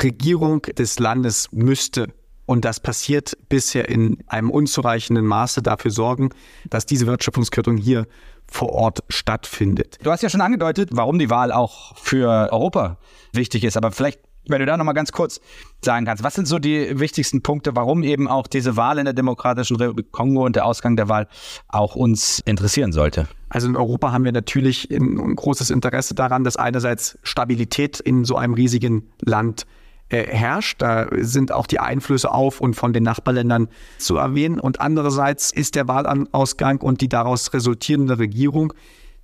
Regierung 0.00 0.62
des 0.62 0.98
Landes 0.98 1.48
müsste 1.50 2.08
und 2.52 2.66
das 2.66 2.80
passiert 2.80 3.34
bisher 3.48 3.88
in 3.88 4.18
einem 4.26 4.50
unzureichenden 4.50 5.24
Maße 5.24 5.62
dafür 5.62 5.90
sorgen, 5.90 6.28
dass 6.68 6.84
diese 6.84 7.06
Wertschöpfungskettung 7.06 7.78
hier 7.78 8.06
vor 8.46 8.68
Ort 8.68 9.02
stattfindet. 9.08 9.98
Du 10.02 10.10
hast 10.10 10.22
ja 10.22 10.28
schon 10.28 10.42
angedeutet, 10.42 10.90
warum 10.92 11.18
die 11.18 11.30
Wahl 11.30 11.50
auch 11.50 11.96
für 11.96 12.52
Europa 12.52 12.98
wichtig 13.32 13.64
ist, 13.64 13.78
aber 13.78 13.90
vielleicht 13.90 14.20
wenn 14.48 14.58
du 14.58 14.66
da 14.66 14.76
nochmal 14.76 14.94
ganz 14.94 15.12
kurz 15.12 15.40
sagen 15.84 16.04
kannst, 16.04 16.24
was 16.24 16.34
sind 16.34 16.46
so 16.48 16.58
die 16.58 16.98
wichtigsten 16.98 17.42
Punkte, 17.42 17.76
warum 17.76 18.02
eben 18.02 18.26
auch 18.26 18.48
diese 18.48 18.76
Wahl 18.76 18.98
in 18.98 19.04
der 19.04 19.14
Demokratischen 19.14 19.76
Republik 19.76 20.10
Kongo 20.10 20.44
und 20.44 20.56
der 20.56 20.66
Ausgang 20.66 20.96
der 20.96 21.08
Wahl 21.08 21.28
auch 21.68 21.94
uns 21.94 22.40
interessieren 22.44 22.90
sollte? 22.90 23.28
Also 23.50 23.68
in 23.68 23.76
Europa 23.76 24.10
haben 24.10 24.24
wir 24.24 24.32
natürlich 24.32 24.90
ein 24.90 25.36
großes 25.36 25.70
Interesse 25.70 26.16
daran, 26.16 26.42
dass 26.42 26.56
einerseits 26.56 27.20
Stabilität 27.22 28.00
in 28.00 28.24
so 28.24 28.36
einem 28.36 28.54
riesigen 28.54 29.12
Land 29.20 29.64
äh, 30.12 30.26
herrscht. 30.26 30.82
Da 30.82 31.08
sind 31.18 31.52
auch 31.52 31.66
die 31.66 31.80
Einflüsse 31.80 32.30
auf 32.30 32.60
und 32.60 32.74
von 32.74 32.92
den 32.92 33.02
Nachbarländern 33.02 33.68
zu 33.98 34.16
erwähnen. 34.16 34.60
Und 34.60 34.80
andererseits 34.80 35.50
ist 35.50 35.74
der 35.74 35.88
Wahlausgang 35.88 36.80
und 36.80 37.00
die 37.00 37.08
daraus 37.08 37.52
resultierende 37.52 38.18
Regierung, 38.18 38.72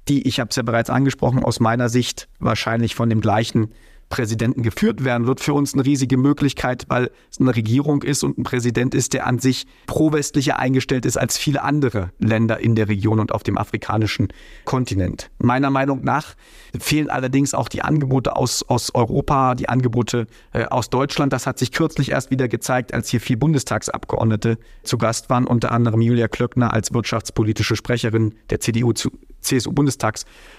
die, 0.09 0.27
ich 0.27 0.41
habe 0.41 0.51
es 0.51 0.57
ja 0.57 0.63
bereits 0.63 0.91
angesprochen, 0.91 1.45
aus 1.45 1.61
meiner 1.61 1.89
Sicht 1.89 2.29
wahrscheinlich 2.39 2.95
von 2.95 3.11
dem 3.11 3.21
gleichen 3.21 3.73
Präsidenten 4.09 4.63
geführt 4.63 5.05
werden, 5.05 5.27
wird 5.27 5.41
für 5.41 5.53
uns 5.55 5.75
eine 5.75 5.85
riesige 5.85 6.17
Möglichkeit, 6.17 6.85
weil 6.89 7.11
es 7.31 7.41
eine 7.41 7.55
Regierung 7.55 8.03
ist 8.03 8.25
und 8.25 8.39
ein 8.39 8.43
Präsident 8.43 8.95
ist, 8.95 9.13
der 9.13 9.27
an 9.27 9.39
sich 9.39 9.67
pro-westlicher 9.87 10.59
eingestellt 10.59 11.05
ist 11.05 11.17
als 11.17 11.37
viele 11.37 11.63
andere 11.63 12.11
Länder 12.19 12.61
in 12.61 12.75
der 12.75 12.89
Region 12.89 13.21
und 13.21 13.33
auf 13.33 13.43
dem 13.43 13.59
afrikanischen 13.59 14.29
Kontinent. 14.65 15.31
Meiner 15.39 15.71
Meinung 15.71 16.03
nach 16.03 16.35
fehlen 16.79 17.11
allerdings 17.11 17.55
auch 17.55 17.69
die 17.69 17.83
Angebote 17.83 18.37
aus, 18.37 18.63
aus 18.63 18.95
Europa, 18.95 19.55
die 19.55 19.69
Angebote 19.69 20.27
äh, 20.53 20.65
aus 20.65 20.91
Deutschland. 20.91 21.33
Das 21.33 21.47
hat 21.47 21.59
sich 21.59 21.73
kürzlich 21.73 22.11
erst 22.11 22.31
wieder 22.31 22.49
gezeigt, 22.49 22.95
als 22.95 23.09
hier 23.09 23.21
vier 23.21 23.39
Bundestagsabgeordnete 23.39 24.59
zu 24.83 24.99
Gast 24.99 25.31
waren, 25.31 25.47
unter 25.47 25.73
anderem 25.73 26.01
Julia 26.01 26.29
Klöckner 26.29 26.73
als 26.73 26.93
wirtschaftspolitische 26.93 27.77
Sprecherin 27.77 28.35
der 28.51 28.61
CDU 28.61 28.93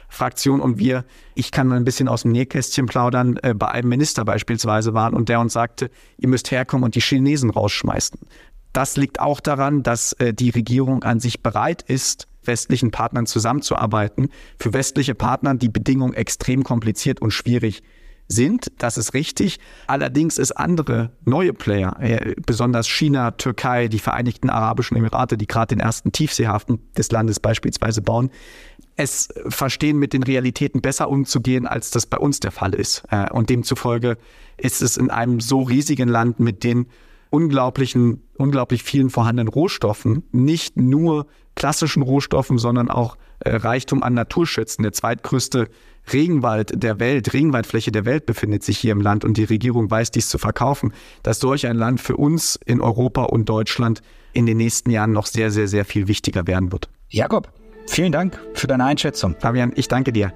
CSU-Bundestagsfraktion 0.09 0.59
und 0.61 0.77
wir, 0.77 1.05
ich 1.35 1.51
kann 1.51 1.71
ein 1.71 1.85
bisschen 1.85 2.07
aus 2.07 2.23
dem 2.23 2.31
Nähkästchen 2.31 2.85
plaudern, 2.85 3.37
äh, 3.41 3.53
bei 3.53 3.69
einem 3.69 3.89
Minister 3.89 4.25
beispielsweise 4.25 4.93
waren 4.93 5.13
und 5.13 5.29
der 5.29 5.39
uns 5.39 5.53
sagte, 5.53 5.89
ihr 6.17 6.27
müsst 6.27 6.51
herkommen 6.51 6.83
und 6.83 6.95
die 6.95 7.01
Chinesen 7.01 7.49
rausschmeißen. 7.49 8.19
Das 8.73 8.97
liegt 8.97 9.19
auch 9.19 9.39
daran, 9.39 9.83
dass 9.83 10.13
äh, 10.13 10.33
die 10.33 10.49
Regierung 10.49 11.03
an 11.03 11.19
sich 11.19 11.41
bereit 11.41 11.81
ist, 11.83 12.27
westlichen 12.43 12.91
Partnern 12.91 13.25
zusammenzuarbeiten. 13.25 14.29
Für 14.57 14.73
westliche 14.73 15.15
Partner 15.15 15.55
die 15.55 15.69
Bedingungen 15.69 16.13
extrem 16.13 16.63
kompliziert 16.63 17.21
und 17.21 17.31
schwierig 17.31 17.83
sind. 18.29 18.71
Das 18.77 18.97
ist 18.97 19.13
richtig. 19.13 19.59
Allerdings 19.87 20.37
ist 20.37 20.53
andere 20.53 21.11
neue 21.25 21.53
Player, 21.53 21.97
äh, 21.99 22.35
besonders 22.45 22.87
China, 22.87 23.31
Türkei, 23.31 23.89
die 23.89 23.99
Vereinigten 23.99 24.49
Arabischen 24.49 24.95
Emirate, 24.95 25.37
die 25.37 25.47
gerade 25.47 25.75
den 25.75 25.81
ersten 25.81 26.11
Tiefseehafen 26.11 26.79
des 26.95 27.11
Landes 27.11 27.39
beispielsweise 27.39 28.01
bauen, 28.01 28.29
es 28.95 29.29
verstehen, 29.47 29.97
mit 29.97 30.13
den 30.13 30.23
Realitäten 30.23 30.81
besser 30.81 31.09
umzugehen, 31.09 31.65
als 31.65 31.89
das 31.89 32.05
bei 32.05 32.17
uns 32.17 32.39
der 32.39 32.51
Fall 32.51 32.73
ist. 32.73 33.03
Äh, 33.09 33.29
und 33.31 33.49
demzufolge 33.49 34.17
ist 34.57 34.81
es 34.81 34.95
in 34.97 35.09
einem 35.09 35.39
so 35.39 35.63
riesigen 35.63 36.07
Land 36.07 36.39
mit 36.39 36.63
den 36.63 36.87
unglaublichen, 37.29 38.21
unglaublich 38.37 38.83
vielen 38.83 39.09
vorhandenen 39.09 39.47
Rohstoffen, 39.47 40.23
nicht 40.31 40.77
nur 40.77 41.27
klassischen 41.55 42.03
Rohstoffen, 42.03 42.57
sondern 42.57 42.89
auch 42.89 43.17
äh, 43.39 43.55
Reichtum 43.55 44.03
an 44.03 44.13
Naturschützen. 44.13 44.83
Der 44.83 44.93
zweitgrößte 44.93 45.69
Regenwald 46.13 46.81
der 46.81 46.99
Welt, 46.99 47.33
Regenwaldfläche 47.33 47.91
der 47.91 48.05
Welt 48.05 48.25
befindet 48.25 48.63
sich 48.63 48.77
hier 48.77 48.91
im 48.91 49.01
Land 49.01 49.25
und 49.25 49.37
die 49.37 49.43
Regierung 49.43 49.89
weiß 49.89 50.11
dies 50.11 50.29
zu 50.29 50.37
verkaufen, 50.37 50.93
dass 51.23 51.39
solch 51.39 51.67
ein 51.67 51.75
Land 51.75 52.01
für 52.01 52.17
uns 52.17 52.59
in 52.65 52.81
Europa 52.81 53.23
und 53.23 53.47
Deutschland 53.47 54.01
in 54.33 54.45
den 54.45 54.57
nächsten 54.57 54.91
Jahren 54.91 55.11
noch 55.11 55.25
sehr, 55.25 55.51
sehr, 55.51 55.67
sehr 55.67 55.85
viel 55.85 56.07
wichtiger 56.07 56.47
werden 56.47 56.71
wird. 56.71 56.89
Jakob, 57.09 57.51
vielen 57.87 58.11
Dank 58.11 58.39
für 58.53 58.67
deine 58.67 58.85
Einschätzung. 58.85 59.35
Fabian, 59.39 59.71
ich 59.75 59.87
danke 59.87 60.13
dir. 60.13 60.33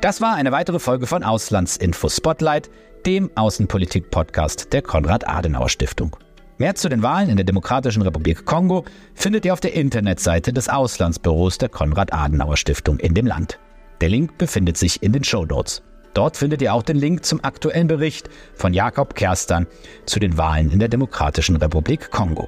Das 0.00 0.22
war 0.22 0.34
eine 0.34 0.50
weitere 0.50 0.78
Folge 0.78 1.06
von 1.06 1.22
Auslandsinfo 1.22 2.08
Spotlight, 2.08 2.70
dem 3.04 3.30
Außenpolitik-Podcast 3.34 4.72
der 4.72 4.82
Konrad-Adenauer-Stiftung. 4.82 6.16
Mehr 6.60 6.74
zu 6.74 6.90
den 6.90 7.02
Wahlen 7.02 7.30
in 7.30 7.36
der 7.36 7.46
Demokratischen 7.46 8.02
Republik 8.02 8.44
Kongo 8.44 8.84
findet 9.14 9.46
ihr 9.46 9.54
auf 9.54 9.60
der 9.60 9.72
Internetseite 9.72 10.52
des 10.52 10.68
Auslandsbüros 10.68 11.56
der 11.56 11.70
Konrad-Adenauer-Stiftung 11.70 12.98
in 12.98 13.14
dem 13.14 13.24
Land. 13.24 13.58
Der 14.02 14.10
Link 14.10 14.36
befindet 14.36 14.76
sich 14.76 15.02
in 15.02 15.12
den 15.12 15.24
Show 15.24 15.46
Notes. 15.46 15.82
Dort 16.12 16.36
findet 16.36 16.60
ihr 16.60 16.74
auch 16.74 16.82
den 16.82 16.98
Link 16.98 17.24
zum 17.24 17.42
aktuellen 17.42 17.86
Bericht 17.86 18.28
von 18.52 18.74
Jakob 18.74 19.14
Kerstern 19.14 19.66
zu 20.04 20.20
den 20.20 20.36
Wahlen 20.36 20.70
in 20.70 20.80
der 20.80 20.88
Demokratischen 20.88 21.56
Republik 21.56 22.10
Kongo. 22.10 22.46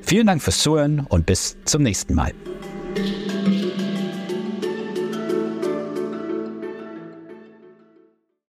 Vielen 0.00 0.28
Dank 0.28 0.40
fürs 0.40 0.60
Zuhören 0.60 1.00
und 1.10 1.26
bis 1.26 1.58
zum 1.66 1.82
nächsten 1.82 2.14
Mal. 2.14 2.32